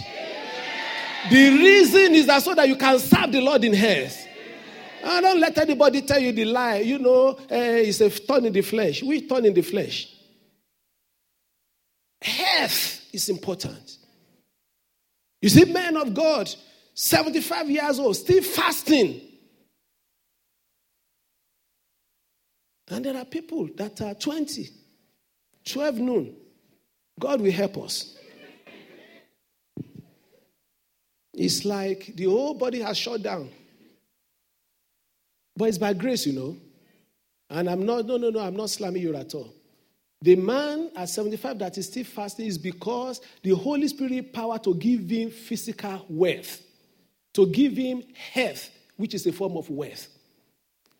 [1.29, 4.27] The reason is that so that you can serve the Lord in health.
[5.03, 6.77] And don't let anybody tell you the lie.
[6.77, 9.01] You know, uh, it's a thorn in the flesh.
[9.01, 10.13] We thorn in the flesh.
[12.21, 13.97] Health is important.
[15.41, 16.53] You see, men of God,
[16.93, 19.21] 75 years old, still fasting.
[22.91, 24.69] And there are people that are 20,
[25.63, 26.35] 12 noon.
[27.17, 28.17] God will help us.
[31.33, 33.49] It's like the whole body has shut down.
[35.55, 36.57] But it's by grace, you know.
[37.49, 39.53] And I'm not, no, no, no, I'm not slamming you at all.
[40.21, 44.75] The man at 75 that is still fasting is because the Holy Spirit power to
[44.75, 46.61] give him physical wealth,
[47.33, 50.07] to give him health, which is a form of wealth.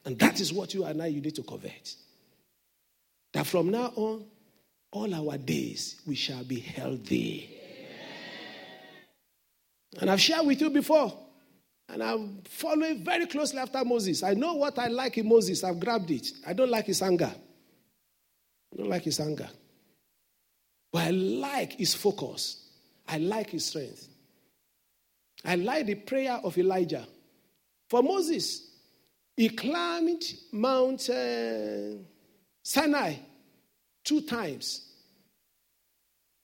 [0.05, 1.95] And that is what you and I you need to covet.
[3.33, 4.25] That from now on,
[4.91, 7.57] all our days we shall be healthy.
[9.99, 11.13] And I've shared with you before
[11.91, 14.23] and I'm following very closely after Moses.
[14.23, 15.63] I know what I like in Moses.
[15.63, 16.31] I've grabbed it.
[16.47, 17.31] I don't like his anger.
[18.73, 19.49] I don't like his anger.
[20.91, 22.69] But I like his focus.
[23.07, 24.07] I like his strength.
[25.43, 27.05] I like the prayer of Elijah.
[27.89, 28.70] For Moses,
[29.35, 31.97] he climbed Mount uh,
[32.63, 33.15] Sinai
[34.03, 34.87] two times.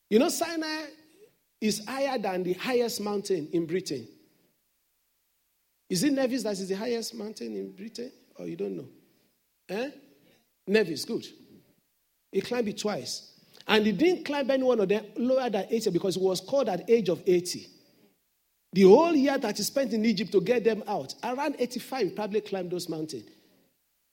[0.10, 0.86] You know, Sinai
[1.60, 4.08] is higher than the highest mountain in Britain.
[5.90, 8.12] Is it Nevis that is the highest mountain in Britain?
[8.36, 8.88] Or you don't know?
[9.70, 9.90] Eh?
[10.68, 11.26] Nevis, good.
[12.32, 13.32] He climbed it twice.
[13.68, 16.70] And he didn't climb any one of them lower than 80 because he was called
[16.70, 17.68] at the age of 80.
[18.74, 22.10] The whole year that he spent in Egypt to get them out, around 85, he
[22.12, 23.30] probably climbed those mountains.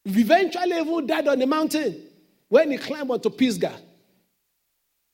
[0.04, 2.02] He eventually even died on the mountain
[2.48, 3.76] when he climbed onto Pisgah.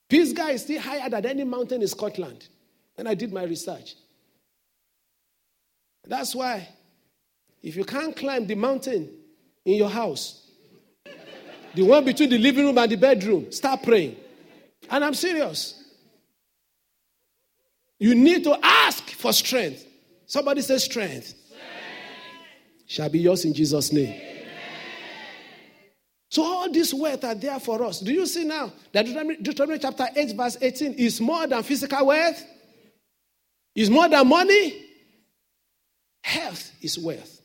[0.08, 2.48] Pisgah is still higher than any mountain in Scotland.
[2.98, 3.94] And I did my research.
[6.06, 6.68] That's why,
[7.62, 9.08] if you can't climb the mountain
[9.64, 10.50] in your house,
[11.74, 14.16] the one between the living room and the bedroom, start praying.
[14.90, 15.79] And I'm serious.
[18.00, 19.86] You need to ask for strength.
[20.26, 21.26] Somebody say strength.
[21.26, 21.36] strength.
[22.86, 24.08] Shall be yours in Jesus' name.
[24.08, 24.46] Amen.
[26.30, 28.00] So all these wealth are there for us.
[28.00, 32.06] Do you see now that Deuteronomy, Deuteronomy chapter 8, verse 18 is more than physical
[32.06, 32.42] wealth?
[33.74, 34.86] Is more than money?
[36.22, 37.40] Health is wealth.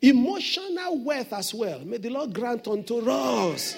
[0.00, 1.80] Emotional wealth as well.
[1.80, 3.76] May the Lord grant unto us.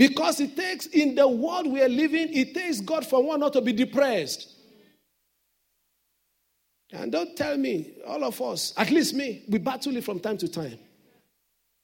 [0.00, 3.52] Because it takes, in the world we are living, it takes God for one not
[3.52, 4.48] to be depressed.
[6.90, 10.38] And don't tell me, all of us, at least me, we battle it from time
[10.38, 10.78] to time.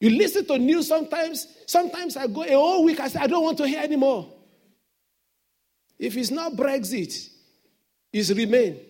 [0.00, 3.44] You listen to news sometimes, sometimes I go a whole week, I say, I don't
[3.44, 4.33] want to hear anymore.
[5.98, 7.29] If it's not Brexit,
[8.14, 8.81] it's remain.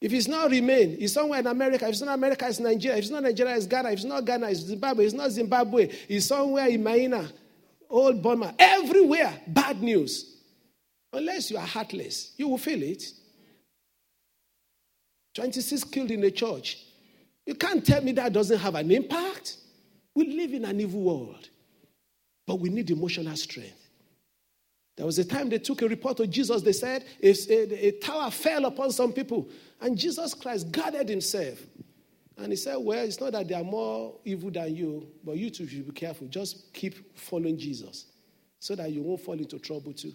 [0.00, 1.86] If it's not remain, it's somewhere in America.
[1.86, 2.98] If it's not America, it's Nigeria.
[2.98, 3.88] If it's not Nigeria, it's Ghana.
[3.88, 5.06] If it's not Ghana, it's Zimbabwe.
[5.06, 7.28] If it's not Zimbabwe, it's somewhere in Maina,
[7.94, 10.34] Old bomber, Everywhere, bad news.
[11.12, 13.04] Unless you are heartless, you will feel it.
[15.32, 16.76] 26 killed in the church.
[17.46, 19.58] You can't tell me that doesn't have an impact.
[20.12, 21.48] We live in an evil world,
[22.48, 23.88] but we need emotional strength.
[24.96, 26.62] There was a time they took a report of Jesus.
[26.62, 29.48] They said a, a, a, tower fell upon some people,
[29.80, 31.60] and Jesus Christ guarded himself.
[32.36, 35.50] And he said, Well, it's not that they are more evil than you, but you
[35.50, 36.26] too should be careful.
[36.26, 38.06] Just keep following Jesus
[38.58, 40.12] so that you won't fall into trouble too.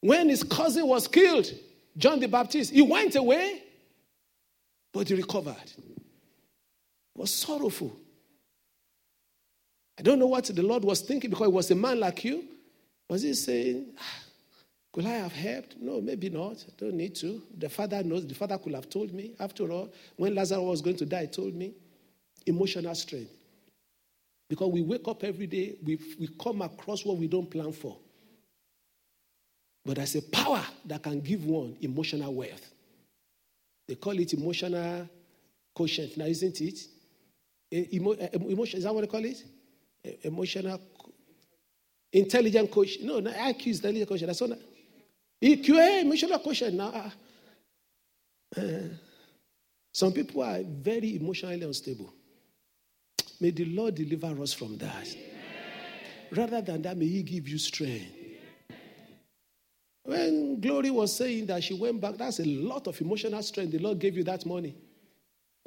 [0.00, 1.52] When his cousin was killed,
[1.96, 3.62] John the Baptist, he went away,
[4.92, 5.72] but he recovered.
[7.16, 7.94] Was sorrowful.
[9.98, 12.44] I don't know what the Lord was thinking because he was a man like you.
[13.08, 14.21] Was he saying, ah,
[14.92, 15.76] Could I have helped?
[15.80, 16.64] No, maybe not.
[16.76, 17.42] Don't need to.
[17.56, 18.26] The father knows.
[18.26, 19.32] The father could have told me.
[19.40, 21.72] After all, when Lazarus was going to die, he told me.
[22.46, 23.30] Emotional strength.
[24.50, 27.96] Because we wake up every day, we, we come across what we don't plan for.
[29.84, 32.70] But there's a power that can give one emotional wealth.
[33.88, 35.08] They call it emotional
[35.74, 36.78] quotient now, isn't it?
[37.94, 39.42] Emo, emotion, is that what they call it?
[40.22, 40.78] Emotional
[42.12, 43.06] intelligent quotient.
[43.06, 44.26] No, no, IQ is intelligent quotient.
[44.26, 44.58] That's not.
[45.42, 46.74] EQ, hey, emotional quotient.
[46.74, 47.12] Now,
[48.56, 48.62] uh,
[49.92, 52.12] some people are very emotionally unstable.
[53.40, 55.16] May the Lord deliver us from that.
[56.30, 58.18] Rather than that, may He give you strength.
[60.04, 63.72] When Glory was saying that she went back, that's a lot of emotional strength.
[63.72, 64.76] The Lord gave you that money.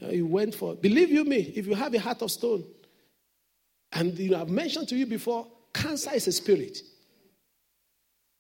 [0.02, 2.66] You went for, believe you me, if you have a heart of stone,
[3.94, 6.82] and you know, I've mentioned to you before, cancer is a spirit.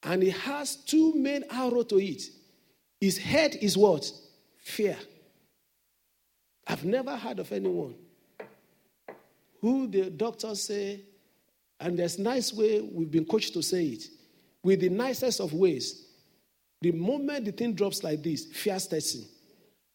[0.05, 2.21] And it has two main arrows to it.
[3.01, 4.09] His head is what?
[4.59, 4.97] Fear.
[6.67, 7.95] I've never heard of anyone
[9.61, 11.01] who the doctors say,
[11.79, 14.03] and there's nice way we've been coached to say it,
[14.63, 16.05] with the nicest of ways.
[16.81, 19.25] The moment the thing drops like this, fear sets in.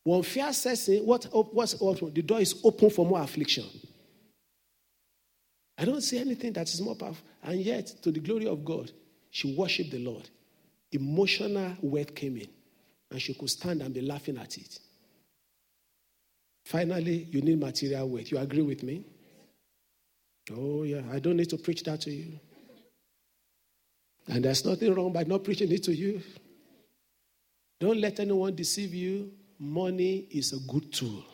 [0.02, 3.64] When fear sets in, what, what's, what, the door is open for more affliction.
[5.78, 7.24] I don't see anything that is more powerful.
[7.42, 8.90] And yet, to the glory of God,
[9.30, 10.28] she worshiped the Lord.
[10.92, 12.48] Emotional wealth came in,
[13.10, 14.78] and she could stand and be laughing at it.
[16.64, 18.30] Finally, you need material wealth.
[18.30, 19.04] You agree with me?
[20.52, 21.02] Oh, yeah.
[21.12, 22.38] I don't need to preach that to you.
[24.28, 26.22] And there's nothing wrong by not preaching it to you.
[27.80, 29.32] Don't let anyone deceive you.
[29.58, 31.24] Money is a good tool.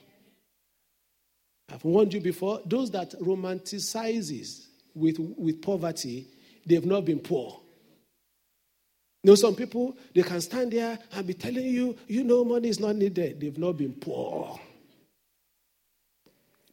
[1.72, 6.28] I've warned you before, those that romanticizes with, with poverty,
[6.64, 7.60] they've not been poor.
[9.26, 12.68] You know, some people, they can stand there and be telling you, you know, money
[12.68, 13.40] is not needed.
[13.40, 14.56] They've not been poor.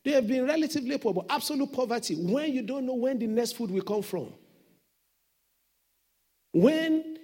[0.03, 3.53] They have been relatively poor, but absolute poverty when you don't know when the next
[3.53, 4.31] food will come from.
[6.51, 7.17] When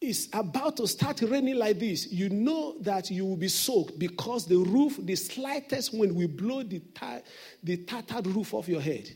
[0.00, 4.46] it's about to start raining like this, you know that you will be soaked because
[4.46, 7.22] the roof, the slightest wind will blow the, tar-
[7.60, 9.10] the tattered roof off your head.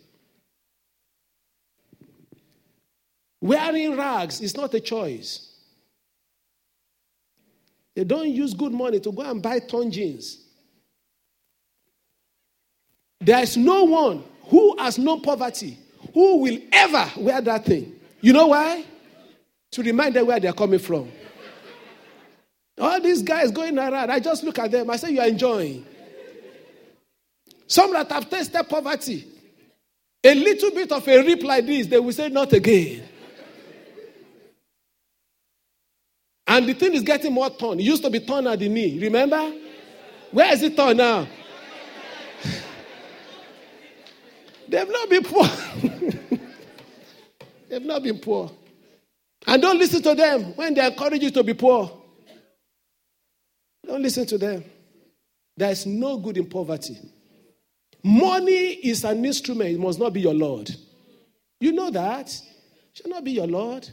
[3.40, 5.49] Wearing rags is not a choice.
[7.94, 10.38] They don't use good money to go and buy torn jeans.
[13.20, 15.78] There is no one who has no poverty
[16.14, 17.94] who will ever wear that thing.
[18.20, 18.84] You know why?
[19.72, 21.10] To remind them where they're coming from.
[22.78, 25.84] All these guys going around, I just look at them, I say, You're enjoying.
[27.66, 29.28] Some that have tasted poverty,
[30.24, 33.02] a little bit of a rip like this, they will say, Not again.
[36.50, 37.78] And the thing is getting more torn.
[37.78, 38.98] It used to be torn at the knee.
[38.98, 39.52] Remember?
[40.32, 41.28] Where is it torn now?
[44.68, 45.46] They've not been poor.
[47.68, 48.50] They've not been poor.
[49.46, 51.88] And don't listen to them when they encourage you to be poor.
[53.86, 54.64] Don't listen to them.
[55.56, 56.98] There's no good in poverty.
[58.02, 60.68] Money is an instrument, it must not be your Lord.
[61.60, 62.26] You know that.
[62.26, 62.42] It
[62.94, 63.88] should not be your Lord.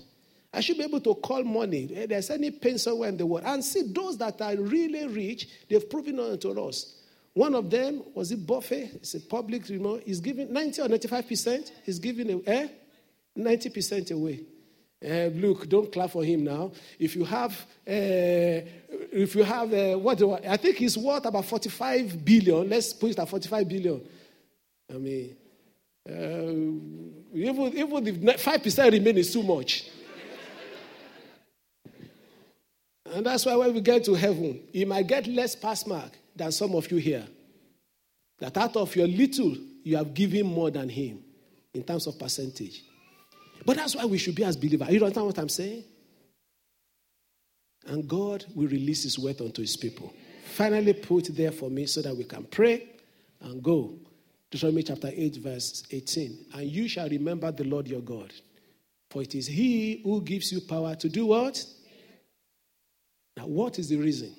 [0.57, 1.83] I should be able to call money.
[1.83, 3.43] If eh, there's any pain somewhere in the world.
[3.45, 6.95] And see, those that are really rich, they've proven it to us.
[7.35, 8.95] One of them, was it Buffett?
[8.95, 11.71] It's a public, you know, he's giving 90 or 95%.
[11.85, 12.69] He's giving eh,
[13.37, 14.39] 90% away.
[15.05, 16.71] Uh, look, don't clap for him now.
[16.97, 17.53] If you have,
[17.87, 18.65] uh,
[19.13, 22.67] if you have, uh, what do I, I think he's worth about 45 billion.
[22.67, 24.01] Let's put it at 45 billion.
[24.89, 25.35] I mean,
[26.09, 29.91] uh, even, even if 5% remain is too much.
[33.13, 36.51] And that's why when we get to heaven, he might get less pass mark than
[36.51, 37.25] some of you here.
[38.39, 41.23] That out of your little, you have given more than him
[41.73, 42.83] in terms of percentage.
[43.65, 44.89] But that's why we should be as believers.
[44.89, 45.83] You understand what I'm saying?
[47.87, 50.13] And God will release His word unto His people.
[50.45, 52.87] Finally, put there for me so that we can pray
[53.41, 53.93] and go.
[54.49, 56.45] Deuteronomy chapter 8, verse 18.
[56.53, 58.33] And you shall remember the Lord your God,
[59.09, 61.63] for it is He who gives you power to do what?
[63.37, 64.35] Now, what is the reason?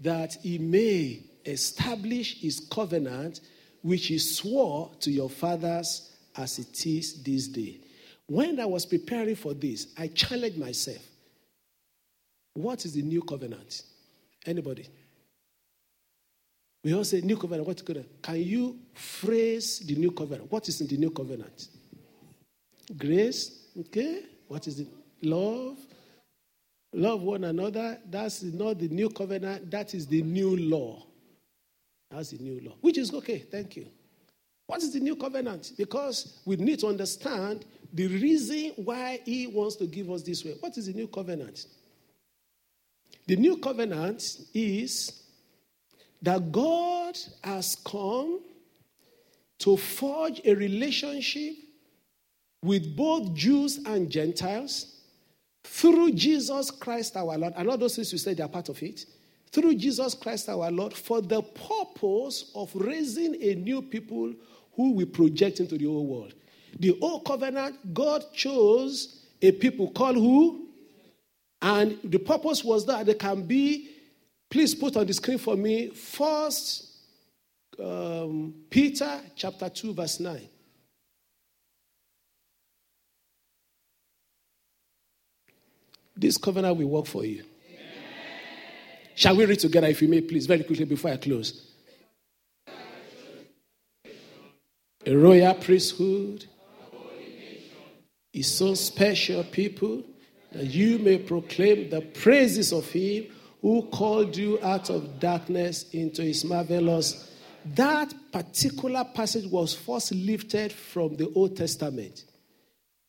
[0.00, 3.40] That He may establish His covenant,
[3.82, 7.80] which He swore to your fathers as it is this day.
[8.26, 11.02] When I was preparing for this, I challenged myself.
[12.54, 13.82] What is the new covenant?
[14.46, 14.86] Anybody?
[16.82, 17.66] We all say new covenant.
[17.66, 18.06] What's good?
[18.22, 20.50] Can you phrase the new covenant?
[20.50, 21.68] What is in the new covenant?
[22.96, 23.66] Grace.
[23.78, 24.22] Okay.
[24.46, 24.88] What is it?
[25.22, 25.76] Love.
[26.92, 27.98] Love one another.
[28.08, 29.70] That's not the new covenant.
[29.70, 31.06] That is the new law.
[32.10, 32.76] That's the new law.
[32.80, 33.38] Which is okay.
[33.38, 33.86] Thank you.
[34.66, 35.72] What is the new covenant?
[35.76, 40.54] Because we need to understand the reason why he wants to give us this way.
[40.60, 41.66] What is the new covenant?
[43.26, 45.22] The new covenant is
[46.22, 48.40] that God has come
[49.58, 51.54] to forge a relationship
[52.62, 54.97] with both Jews and Gentiles
[55.64, 57.52] through Jesus Christ our Lord.
[57.56, 59.04] And all those things you said they are part of it.
[59.50, 64.34] Through Jesus Christ our Lord for the purpose of raising a new people
[64.74, 66.34] who we project into the old world.
[66.78, 70.68] The old covenant, God chose a people called who?
[71.60, 73.90] And the purpose was that they can be,
[74.48, 76.88] please put on the screen for me, first
[77.82, 80.48] um, Peter chapter 2, verse 9.
[86.18, 87.44] This covenant will work for you.
[87.70, 87.82] Amen.
[89.14, 91.64] Shall we read together, if you may, please, very quickly before I close?
[95.06, 96.44] A royal priesthood
[98.32, 100.02] is so special, people,
[100.50, 103.26] that you may proclaim the praises of him
[103.62, 107.30] who called you out of darkness into his marvelous.
[107.64, 112.24] That particular passage was first lifted from the Old Testament.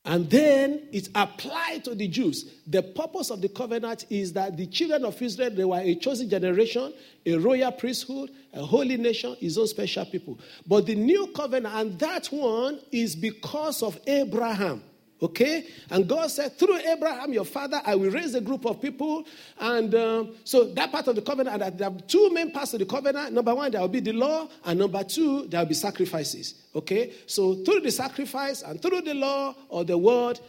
[0.06, 2.62] And then it's applied to the Jews.
[2.66, 6.30] The purpose of the covenant is that the children of Israel, they were a chosen
[6.30, 6.94] generation,
[7.26, 10.40] a royal priesthood, a holy nation, his own special people.
[10.66, 14.84] But the new covenant, and that one is because of Abraham.
[15.22, 15.68] Okay?
[15.90, 19.26] And God said, through Abraham, your father, I will raise a group of people.
[19.60, 22.86] And um, so that part of the covenant, there are two main parts of the
[22.86, 23.34] covenant.
[23.34, 24.48] Number one, there will be the law.
[24.64, 26.56] And number two, there will be sacrifices.
[26.74, 27.14] Okay?
[27.26, 30.40] So through the sacrifice and through the law or the word,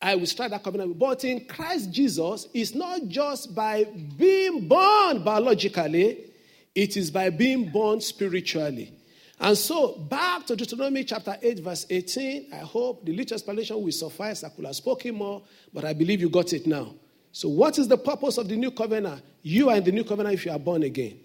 [0.00, 0.98] I will start that covenant.
[0.98, 3.84] But in Christ Jesus, it's not just by
[4.16, 6.30] being born biologically,
[6.74, 8.92] it is by being born spiritually.
[9.38, 12.54] And so, back to Deuteronomy chapter 8, verse 18.
[12.54, 14.42] I hope the little explanation will suffice.
[14.42, 16.94] I could have spoken more, but I believe you got it now.
[17.32, 19.22] So, what is the purpose of the new covenant?
[19.42, 21.20] You are in the new covenant if you are born again.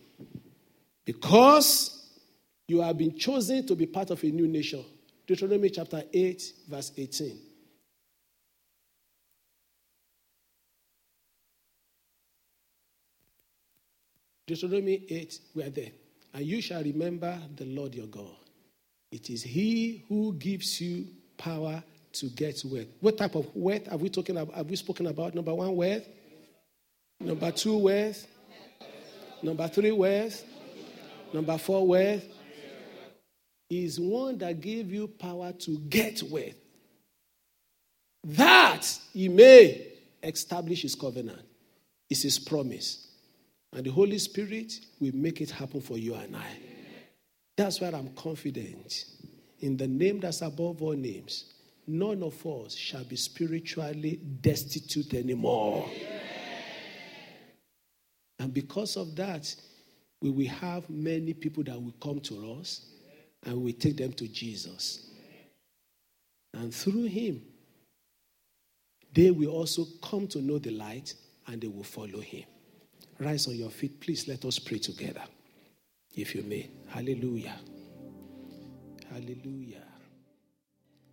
[1.05, 2.05] Because
[2.67, 4.83] you have been chosen to be part of a new nation.
[5.25, 7.39] Deuteronomy chapter 8, verse 18.
[14.47, 15.91] Deuteronomy 8, we are there.
[16.33, 18.35] And you shall remember the Lord your God.
[19.11, 21.07] It is He who gives you
[21.37, 22.87] power to get wealth.
[22.99, 24.55] What type of wealth have we talking about?
[24.55, 25.35] Have we spoken about?
[25.35, 26.07] Number one, wealth.
[27.19, 28.27] Number two, wealth.
[29.43, 30.43] Number three, wealth.
[31.33, 32.25] Number four, wealth.
[33.69, 36.55] Is one that gave you power to get wealth.
[38.23, 39.87] That he may
[40.21, 41.41] establish his covenant.
[42.09, 43.07] Is his promise.
[43.73, 46.57] And the Holy Spirit will make it happen for you and I.
[47.57, 49.05] That's why I'm confident
[49.59, 51.45] in the name that's above all names
[51.87, 55.89] none of us shall be spiritually destitute anymore.
[58.39, 59.53] And because of that,
[60.21, 62.85] we will have many people that will come to us
[63.43, 65.07] and we take them to Jesus.
[66.53, 67.41] And through him,
[69.13, 71.13] they will also come to know the light
[71.47, 72.45] and they will follow him.
[73.21, 74.01] Rise on your feet.
[74.01, 75.21] Please let us pray together,
[76.15, 76.71] if you may.
[76.87, 77.55] Hallelujah.
[79.11, 79.83] Hallelujah.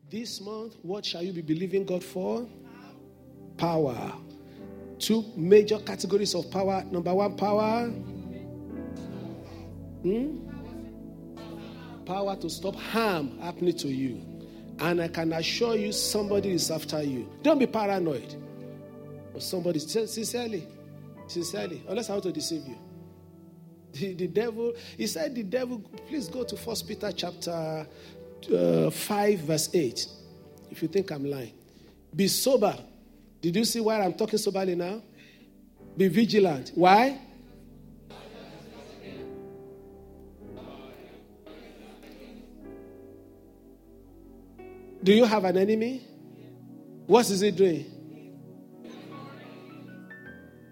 [0.09, 2.47] This month, what shall you be believing God for?
[3.59, 4.15] Power.
[4.99, 6.83] Two major categories of power.
[6.91, 7.89] Number one, power.
[10.03, 10.47] Hmm?
[12.07, 14.23] Power to stop harm happening to you.
[14.79, 17.31] And I can assure you, somebody is after you.
[17.43, 18.35] Don't be paranoid.
[19.35, 20.67] Or somebody, sincerely,
[21.29, 22.77] sincerely, unless I want to deceive you.
[23.93, 27.87] The, the devil, he said, the devil, please go to First Peter chapter
[28.55, 30.07] uh, 5, verse 8.
[30.71, 31.55] If you think I'm lying,
[32.15, 32.77] be sober.
[33.41, 35.03] Did you see why I'm talking soberly now?
[35.97, 36.73] Be vigilant.
[36.75, 37.19] Why?
[45.03, 46.03] Do you have an enemy?
[47.07, 47.98] What is he doing?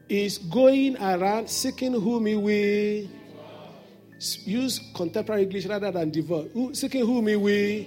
[0.08, 3.08] He's going around seeking whom he will
[4.44, 6.44] use contemporary English rather than devour.
[6.72, 7.86] Seeking whom he will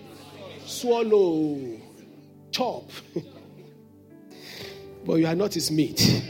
[0.65, 1.79] swallow,
[2.51, 2.91] chop.
[5.05, 6.23] but you are not his meat.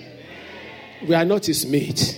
[1.08, 2.18] We are not his meat.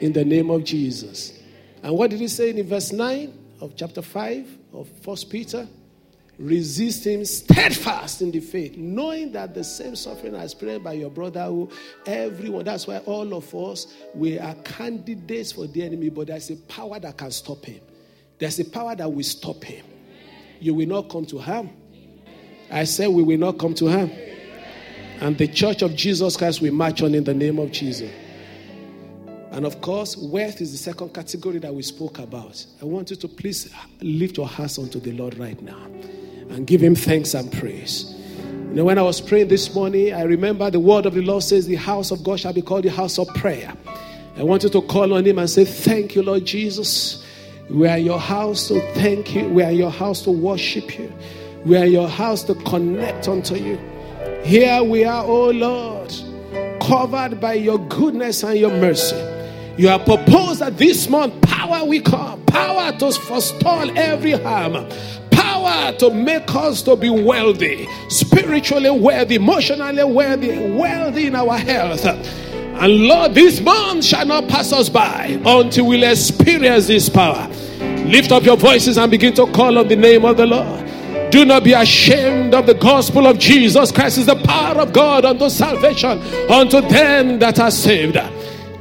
[0.00, 1.38] In the name of Jesus.
[1.82, 5.66] And what did he say in verse 9 of chapter 5 of First Peter?
[6.42, 11.08] Resist him steadfast in the faith, knowing that the same suffering is experienced by your
[11.08, 11.70] brother who
[12.04, 12.64] everyone.
[12.64, 16.98] That's why all of us we are candidates for the enemy, but there's a power
[16.98, 17.80] that can stop him.
[18.40, 19.86] There's a power that will stop him.
[20.58, 21.70] You will not come to harm.
[22.72, 24.10] I said we will not come to harm.
[25.20, 28.10] And the church of Jesus Christ will march on in the name of Jesus.
[29.52, 32.66] And of course, wealth is the second category that we spoke about.
[32.80, 35.86] I want you to please lift your hearts unto the Lord right now
[36.50, 38.12] and give him thanks and praise.
[38.38, 41.42] You know, when I was praying this morning, I remember the word of the Lord
[41.42, 43.72] says, The house of God shall be called the house of prayer.
[44.36, 47.24] I want you to call on him and say, Thank you, Lord Jesus.
[47.68, 49.48] We are your house to thank you.
[49.48, 51.12] We are your house to worship you.
[51.64, 53.78] We are your house to connect unto you.
[54.42, 56.12] Here we are, oh Lord,
[56.80, 59.16] covered by your goodness and your mercy.
[59.78, 64.74] You have proposed that this month power will come, power to forestall every harm,
[65.62, 72.04] power to make us to be wealthy, spiritually wealthy, emotionally wealthy, wealthy in our health.
[72.04, 77.48] And Lord, this month shall not pass us by until we'll experience this power.
[78.06, 80.80] Lift up your voices and begin to call on the name of the Lord.
[81.30, 85.24] Do not be ashamed of the gospel of Jesus Christ is the power of God
[85.24, 86.18] unto salvation
[86.50, 88.18] unto them that are saved.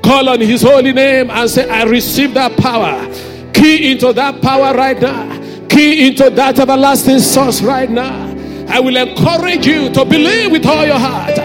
[0.04, 3.08] Call on his holy name and say, I receive that power.
[3.54, 5.41] Key into that power right now
[5.72, 8.30] key into that everlasting source right now.
[8.68, 11.36] I will encourage you to believe with all your heart.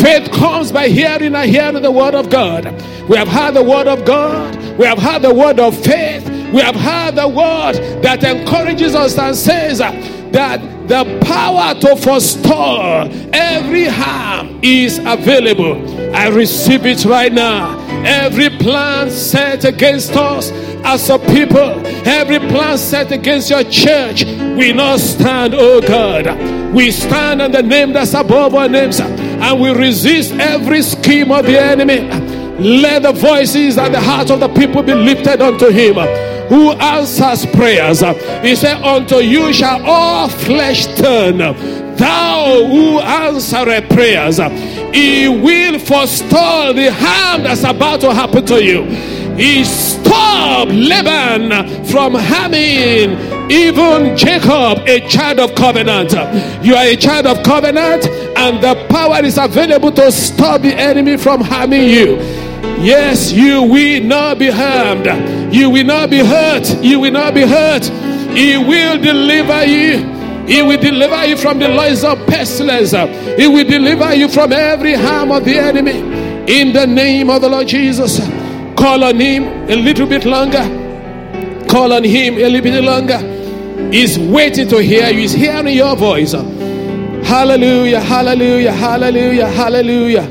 [0.00, 2.64] Faith comes by hearing and hearing the word of God.
[3.08, 4.54] We have heard the word of God.
[4.78, 6.28] We have heard the word of faith.
[6.52, 13.08] We have heard the word that encourages us and says that the power to forestall
[13.34, 16.14] every harm is available.
[16.14, 17.85] I receive it right now.
[18.06, 20.52] Every plan set against us
[20.84, 26.72] as a people, every plan set against your church, we not stand, oh God.
[26.72, 31.46] We stand on the name that's above our names and we resist every scheme of
[31.46, 32.08] the enemy.
[32.58, 35.96] Let the voices and the hearts of the people be lifted unto him
[36.48, 38.00] who answers prayers.
[38.42, 41.38] He said, Unto you shall all flesh turn.
[41.38, 44.38] Thou who answereth prayers
[44.96, 48.84] He will forestall the harm that's about to happen to you.
[49.36, 53.10] He stopped Laban from harming
[53.50, 56.12] even Jacob, a child of covenant.
[56.64, 58.06] You are a child of covenant,
[58.38, 62.16] and the power is available to stop the enemy from harming you.
[62.80, 65.04] Yes, you will not be harmed.
[65.54, 66.82] You will not be hurt.
[66.82, 67.84] You will not be hurt.
[68.34, 70.15] He will deliver you.
[70.46, 72.92] He will deliver you from the lies of pestilence.
[73.36, 75.98] He will deliver you from every harm of the enemy.
[76.46, 78.20] In the name of the Lord Jesus.
[78.76, 80.62] Call on him a little bit longer.
[81.68, 83.18] Call on him a little bit longer.
[83.90, 85.20] He's waiting to hear you.
[85.20, 86.32] He's hearing your voice.
[86.32, 90.28] Hallelujah, hallelujah, hallelujah, hallelujah.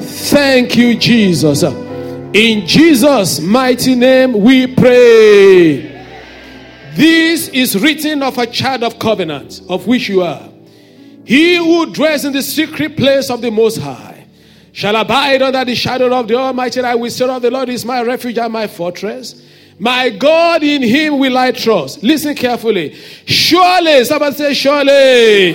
[0.00, 1.62] Thank you, Jesus.
[1.62, 5.91] In Jesus' mighty name we pray.
[6.94, 10.48] This is written of a child of covenant, of which you are.
[11.24, 14.26] He who dwells in the secret place of the Most High
[14.72, 16.80] shall abide under the shadow of the Almighty.
[16.80, 19.42] I will say of the Lord is my refuge and my fortress.
[19.78, 22.02] My God, in him will I trust.
[22.02, 22.94] Listen carefully.
[23.24, 25.54] Surely, somebody say, surely,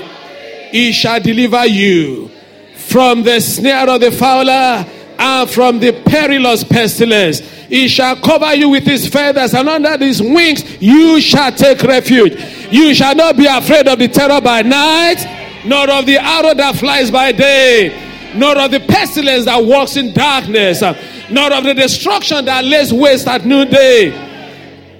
[0.71, 2.29] he shall deliver you
[2.75, 4.85] from the snare of the fowler
[5.19, 7.39] and from the perilous pestilence.
[7.67, 12.33] He shall cover you with his feathers, and under his wings you shall take refuge.
[12.71, 16.75] You shall not be afraid of the terror by night, nor of the arrow that
[16.75, 20.81] flies by day, nor of the pestilence that walks in darkness,
[21.29, 24.11] nor of the destruction that lays waste at noonday.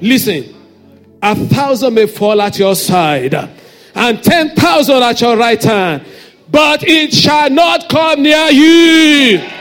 [0.02, 0.54] Listen,
[1.22, 3.34] a thousand may fall at your side,
[3.96, 6.04] and ten thousand at your right hand,
[6.50, 9.57] but it shall not come near you.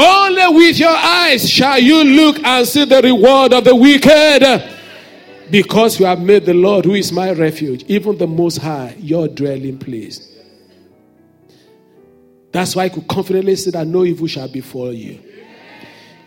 [0.00, 4.76] Only with your eyes shall you look and see the reward of the wicked.
[5.50, 9.26] Because you have made the Lord, who is my refuge, even the Most High, your
[9.26, 10.36] dwelling place.
[12.52, 15.20] That's why I could confidently say that no evil shall befall you.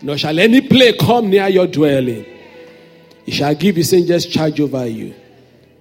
[0.02, 2.26] Nor shall any plague come near your dwelling.
[3.26, 5.14] He shall give his angels charge over you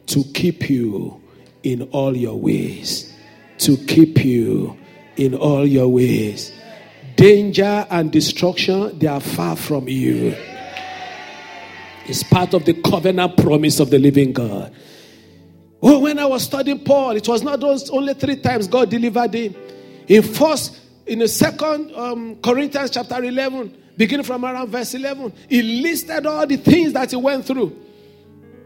[0.07, 1.20] to keep you
[1.64, 3.12] in all your ways.
[3.59, 4.78] To keep you
[5.16, 6.53] in all your ways
[7.20, 10.34] danger and destruction, they are far from you.
[12.06, 14.72] It's part of the covenant promise of the living God.
[15.82, 19.34] Oh, when I was studying Paul, it was not those only three times God delivered
[19.34, 19.54] him.
[20.08, 25.60] In first, in the second um, Corinthians chapter 11, beginning from around verse 11, he
[25.60, 27.76] listed all the things that he went through.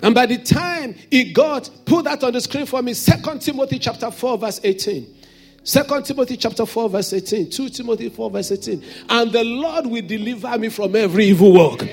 [0.00, 3.80] And by the time he got, put that on the screen for me, Second Timothy
[3.80, 5.23] chapter 4, verse 18.
[5.64, 7.48] Second Timothy chapter 4, verse 18.
[7.48, 8.84] 2 Timothy 4, verse 18.
[9.08, 11.88] And the Lord will deliver me from every evil work.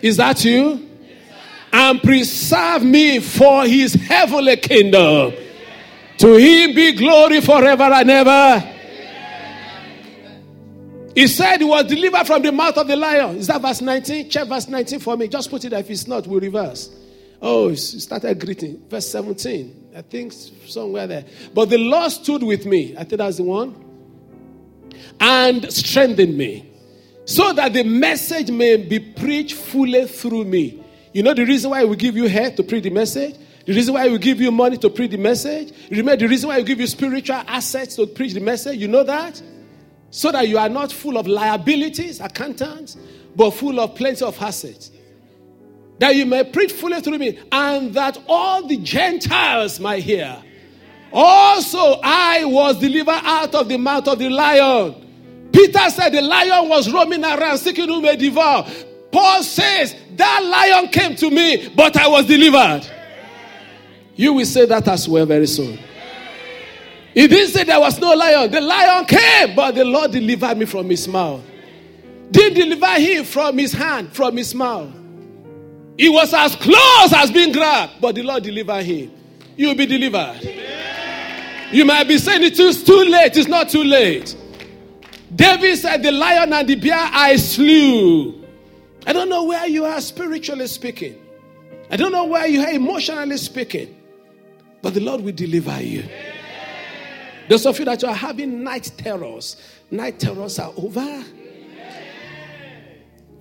[0.00, 0.88] Is that you?
[1.70, 5.34] And preserve me for his heavenly kingdom.
[6.18, 8.72] To him be glory forever and ever.
[11.14, 13.36] He said he was delivered from the mouth of the lion.
[13.36, 14.30] Is that verse 19?
[14.30, 15.28] Check verse 19 for me.
[15.28, 15.80] Just put it there.
[15.80, 16.90] If it's not, we'll reverse.
[17.42, 18.82] Oh, he started greeting.
[18.88, 19.85] Verse 17.
[19.96, 20.34] I think
[20.66, 21.24] somewhere there.
[21.54, 22.94] But the Lord stood with me.
[22.98, 23.74] I think that's the one.
[25.18, 26.70] And strengthened me.
[27.24, 30.84] So that the message may be preached fully through me.
[31.14, 33.36] You know the reason why we give you hair to preach the message?
[33.64, 35.72] The reason why we give you money to preach the message?
[35.88, 38.78] Remember the reason why we give you spiritual assets to preach the message?
[38.78, 39.42] You know that?
[40.10, 42.98] So that you are not full of liabilities, accountants,
[43.34, 44.90] but full of plenty of assets
[45.98, 50.42] that you may preach fully through me, and that all the Gentiles might hear.
[51.12, 55.48] Also, I was delivered out of the mouth of the lion.
[55.52, 58.66] Peter said the lion was roaming around seeking who may devour.
[59.10, 62.82] Paul says that lion came to me, but I was delivered.
[64.16, 65.78] You will say that as well very soon.
[67.14, 68.50] He didn't say there was no lion.
[68.50, 71.40] The lion came, but the Lord delivered me from his mouth.
[72.30, 74.92] Didn't deliver him from his hand, from his mouth.
[75.96, 79.12] He was as close as being grabbed, but the Lord delivered him.
[79.56, 80.40] You'll be delivered.
[81.72, 83.36] You might be saying it is too late.
[83.36, 84.36] It's not too late.
[85.34, 88.44] David said, The lion and the bear I slew.
[89.06, 91.16] I don't know where you are spiritually speaking.
[91.90, 93.96] I don't know where you are emotionally speaking.
[94.82, 96.04] But the Lord will deliver you.
[97.48, 99.56] Those of you that are having night terrors,
[99.90, 101.24] night terrors are over.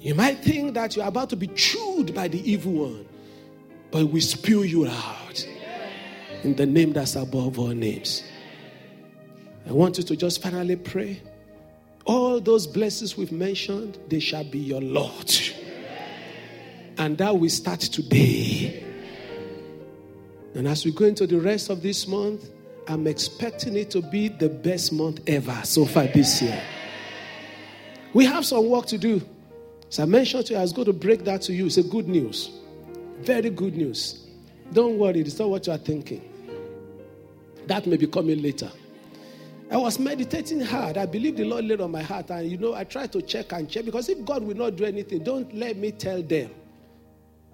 [0.05, 3.07] You might think that you're about to be chewed by the evil one,
[3.89, 5.47] but we spew you out
[6.43, 8.23] in the name that's above all names.
[9.67, 11.23] I want you to just finally pray.
[12.05, 15.33] All those blessings we've mentioned, they shall be your Lord.
[16.99, 18.85] And that will start today.
[20.53, 22.47] And as we go into the rest of this month,
[22.87, 26.61] I'm expecting it to be the best month ever so far this year.
[28.13, 29.23] We have some work to do.
[29.95, 31.67] As I mentioned to you, I was going to break that to you.
[31.67, 32.51] It's a good news.
[33.21, 34.27] Very good news.
[34.73, 36.21] Don't worry, it's not what you are thinking.
[37.67, 38.69] That may be coming later.
[39.71, 40.97] I was meditating hard.
[40.97, 42.29] I believe the Lord laid on my heart.
[42.29, 44.83] And you know, I tried to check and check because if God will not do
[44.83, 46.51] anything, don't let me tell them.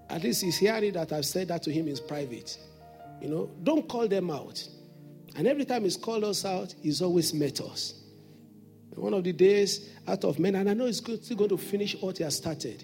[0.09, 2.57] At least he's hearing that I've said that to him in private.
[3.21, 4.67] You know, don't call them out.
[5.35, 8.00] And every time he's called us out, he's always met us.
[8.95, 11.95] One of the days out of men, and I know he's still going to finish
[11.99, 12.83] what he has started.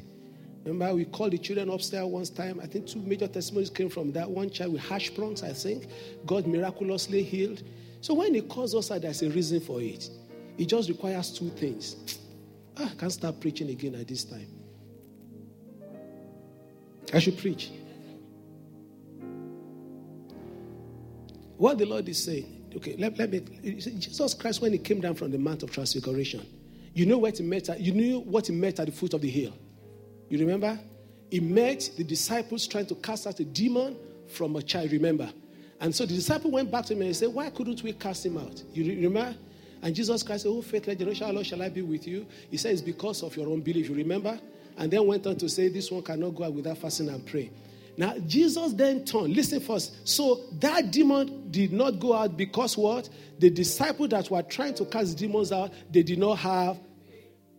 [0.64, 2.60] Remember, we called the children upstairs once time.
[2.62, 4.30] I think two major testimonies came from that.
[4.30, 5.88] One child with hash prongs, I think,
[6.26, 7.64] God miraculously healed.
[8.02, 10.10] So when he calls us out, there's a reason for it.
[10.58, 11.96] It just requires two things.
[12.80, 14.46] Ah, I can't start preaching again at this time.
[17.12, 17.72] I should preach.
[21.58, 23.40] What the Lord is saying, okay, let, let me.
[23.40, 26.46] Jesus Christ, when he came down from the Mount of Transfiguration,
[26.94, 29.22] you know what he met at, you knew what he met at the foot of
[29.22, 29.54] the hill.
[30.30, 30.80] You remember?
[31.30, 33.98] He met the disciples trying to cast out a demon
[34.28, 35.30] from a child, remember?
[35.80, 38.38] And so the disciple went back to him and said, Why couldn't we cast him
[38.38, 38.64] out?
[38.74, 39.36] You remember?
[39.82, 42.26] And Jesus Christ said, Oh, faithless generation, Lord, shall I be with you?
[42.50, 43.90] He said, It's because of your unbelief.
[43.90, 44.40] You remember?
[44.78, 47.52] And then went on to say, This one cannot go out without fasting and praying.
[47.98, 49.36] Now, Jesus then turned.
[49.36, 50.08] Listen first.
[50.08, 53.10] So that demon did not go out because what?
[53.40, 56.80] The disciples that were trying to cast demons out, they did not have.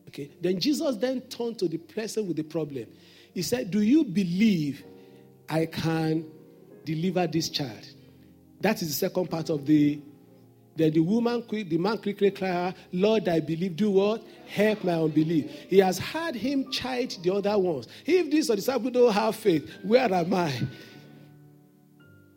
[0.07, 0.31] Okay.
[0.41, 2.87] Then Jesus then turned to the person with the problem.
[3.35, 4.85] He said, Do you believe
[5.49, 6.25] I can
[6.85, 7.87] deliver this child?
[8.61, 10.01] That is the second part of the.
[10.79, 13.75] Then the woman, the man quickly cried, Lord, I believe.
[13.75, 14.23] Do what?
[14.47, 15.51] Help my unbelief.
[15.69, 17.89] He has had him chide the other ones.
[18.07, 20.53] If these disciples don't have faith, where am I?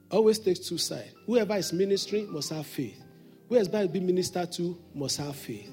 [0.10, 1.14] Always takes two sides.
[1.28, 3.00] Whoever is ministering must have faith.
[3.48, 5.70] Whoever is being ministered to must have faith.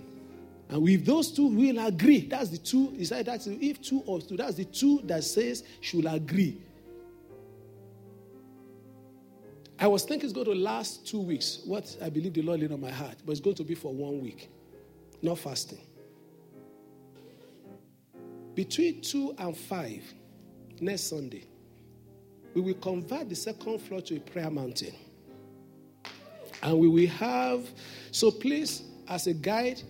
[0.68, 2.90] And if those two will agree, that's the two.
[2.98, 6.60] He that that's if two or two, that's the two that says should agree.
[9.80, 12.72] I was thinking it's going to last two weeks, what I believe the Lord laid
[12.72, 14.48] on my heart, but it's going to be for one week,
[15.22, 15.78] not fasting.
[18.54, 20.02] Between two and five,
[20.80, 21.44] next Sunday,
[22.54, 24.94] we will convert the second floor to a prayer mountain.
[26.60, 27.68] And we will have,
[28.10, 29.80] so please, as a guide,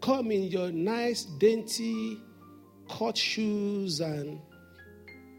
[0.00, 2.20] come in your nice, dainty,
[2.90, 4.40] cut shoes and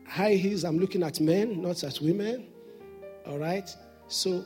[0.08, 0.64] high heels.
[0.64, 2.48] I'm looking at men, not at women.
[3.26, 3.70] All right?
[4.08, 4.46] So,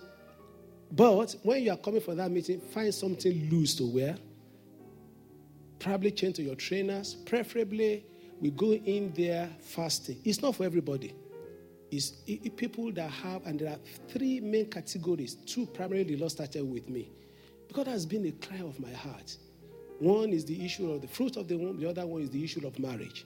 [0.91, 4.17] but when you are coming for that meeting, find something loose to wear.
[5.79, 7.15] Probably change to your trainers.
[7.15, 8.05] Preferably,
[8.39, 10.19] we go in there fasting.
[10.23, 11.15] It's not for everybody.
[11.91, 12.11] It's
[12.55, 15.35] people that have, and there are three main categories.
[15.35, 17.11] Two primarily, Lord started with me.
[17.67, 19.37] Because that has been a cry of my heart.
[19.99, 22.43] One is the issue of the fruit of the womb, the other one is the
[22.43, 23.25] issue of marriage.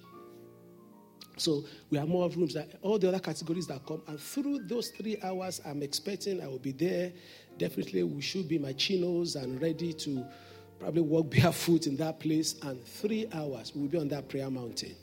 [1.38, 4.02] So we have more rooms that all the other categories that come.
[4.08, 7.12] And through those three hours, I'm expecting I will be there.
[7.58, 10.26] Definitely, we should be my chinos and ready to
[10.80, 12.56] probably walk barefoot in that place.
[12.64, 14.96] And three hours, we'll be on that prayer mountain.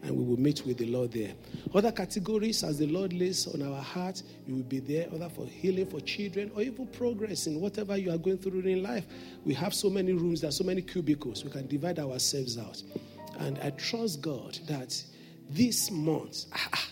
[0.00, 1.32] And we will meet with the Lord there.
[1.74, 5.08] Other categories, as the Lord lays on our heart, you will be there.
[5.12, 8.80] Other for healing for children or even progress in whatever you are going through in
[8.80, 9.06] life.
[9.44, 11.44] We have so many rooms, there are so many cubicles.
[11.44, 12.80] We can divide ourselves out.
[13.40, 15.02] And I trust God that
[15.48, 16.86] this month ah, ah,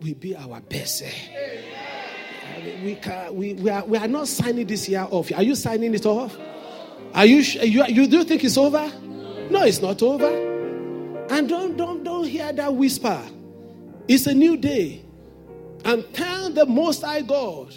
[0.00, 1.02] will be our best.
[1.02, 1.10] Eh?
[2.82, 5.32] We, can, we, we, are, we are not signing this year off.
[5.32, 6.36] Are you signing it off?
[7.14, 8.90] Are you, you, you do think it's over?
[9.50, 11.26] No, it's not over.
[11.30, 13.20] And don't, don't, don't hear that whisper.
[14.08, 15.04] It's a new day.
[15.84, 17.72] And tell the Most High God,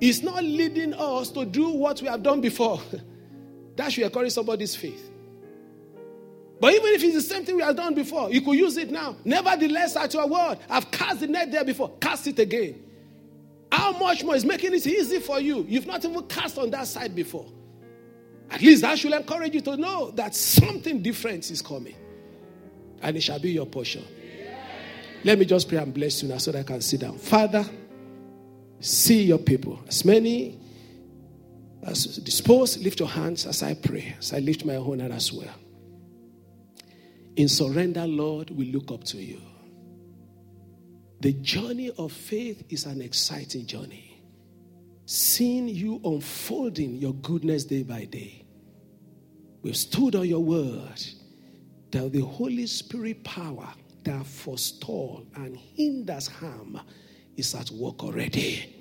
[0.00, 2.80] is not leading us to do what we have done before.
[3.76, 5.10] that should encourage somebody's faith.
[6.60, 8.90] But even if it's the same thing we have done before, you could use it
[8.90, 9.16] now.
[9.24, 11.90] Nevertheless, at your word, I've cast the net there before.
[12.00, 12.82] Cast it again.
[13.70, 15.66] How much more is making it easy for you?
[15.68, 17.46] You've not even cast on that side before.
[18.50, 21.96] At least that should encourage you to know that something different is coming.
[23.02, 24.04] And it shall be your portion.
[25.24, 27.18] Let me just pray and bless you now so that I can sit down.
[27.18, 27.64] Father,
[28.78, 29.80] see your people.
[29.88, 30.60] As many
[31.82, 35.32] as disposed, lift your hands as I pray, as I lift my own hand as
[35.32, 35.54] well.
[37.36, 39.40] In surrender, Lord, we look up to you.
[41.20, 44.22] The journey of faith is an exciting journey.
[45.06, 48.44] Seeing you unfolding your goodness day by day.
[49.62, 51.02] We've stood on your word
[51.90, 53.68] that the Holy Spirit power
[54.04, 56.80] that forestall and hinders harm
[57.36, 58.76] is at work already.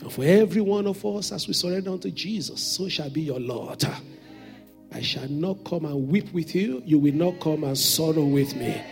[0.00, 3.40] And for every one of us, as we surrender unto Jesus, so shall be your
[3.40, 3.84] Lord.
[4.92, 6.82] I shall not come and weep with you.
[6.84, 8.82] You will not come and sorrow with me.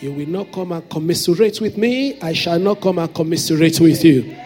[0.00, 2.20] You will not come and commiserate with me.
[2.20, 4.36] I shall not come and commiserate with you.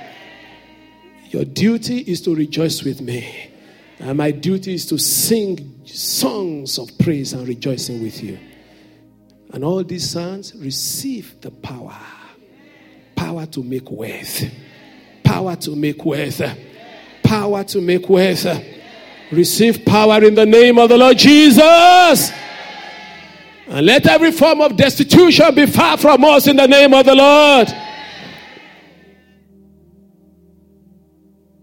[1.31, 3.51] Your duty is to rejoice with me.
[3.99, 8.39] And my duty is to sing songs of praise and rejoicing with you.
[9.53, 11.97] And all these sons receive the power
[13.21, 14.45] power to make wealth,
[15.23, 16.43] power to make wealth,
[17.23, 18.47] power to make wealth.
[19.31, 22.33] Receive power in the name of the Lord Jesus.
[23.69, 27.15] And let every form of destitution be far from us in the name of the
[27.15, 27.69] Lord.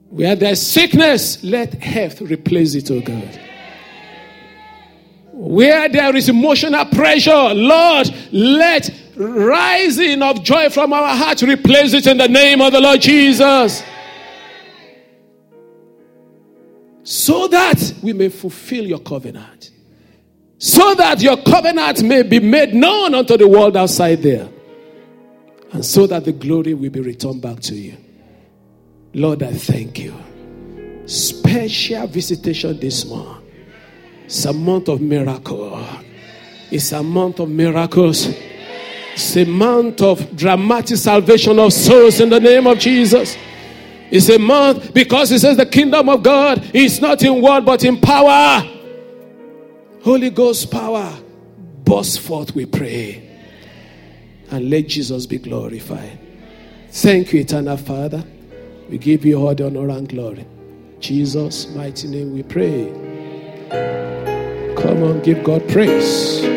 [0.09, 3.39] Where there's sickness, let health replace it, oh God.
[5.33, 12.07] Where there is emotional pressure, Lord, let rising of joy from our hearts replace it
[12.07, 13.83] in the name of the Lord Jesus.
[17.07, 19.71] So that we may fulfill your covenant.
[20.57, 24.49] So that your covenant may be made known unto the world outside there.
[25.71, 27.95] And so that the glory will be returned back to you.
[29.13, 30.13] Lord, I thank you.
[31.05, 33.41] Special visitation this month.
[34.25, 35.81] It's a month of miracle.
[36.69, 38.27] It's a month of miracles.
[39.13, 43.37] It's a month of dramatic salvation of souls in the name of Jesus.
[44.09, 47.83] It's a month because it says the kingdom of God is not in word but
[47.83, 48.63] in power.
[50.03, 51.13] Holy Ghost power,
[51.83, 53.23] burst forth, we pray.
[54.49, 56.19] And let Jesus be glorified.
[56.89, 58.23] Thank you, eternal Father.
[58.89, 60.45] We give you all the honor and glory.
[60.99, 62.87] Jesus' mighty name we pray.
[64.77, 66.56] Come on, give God praise.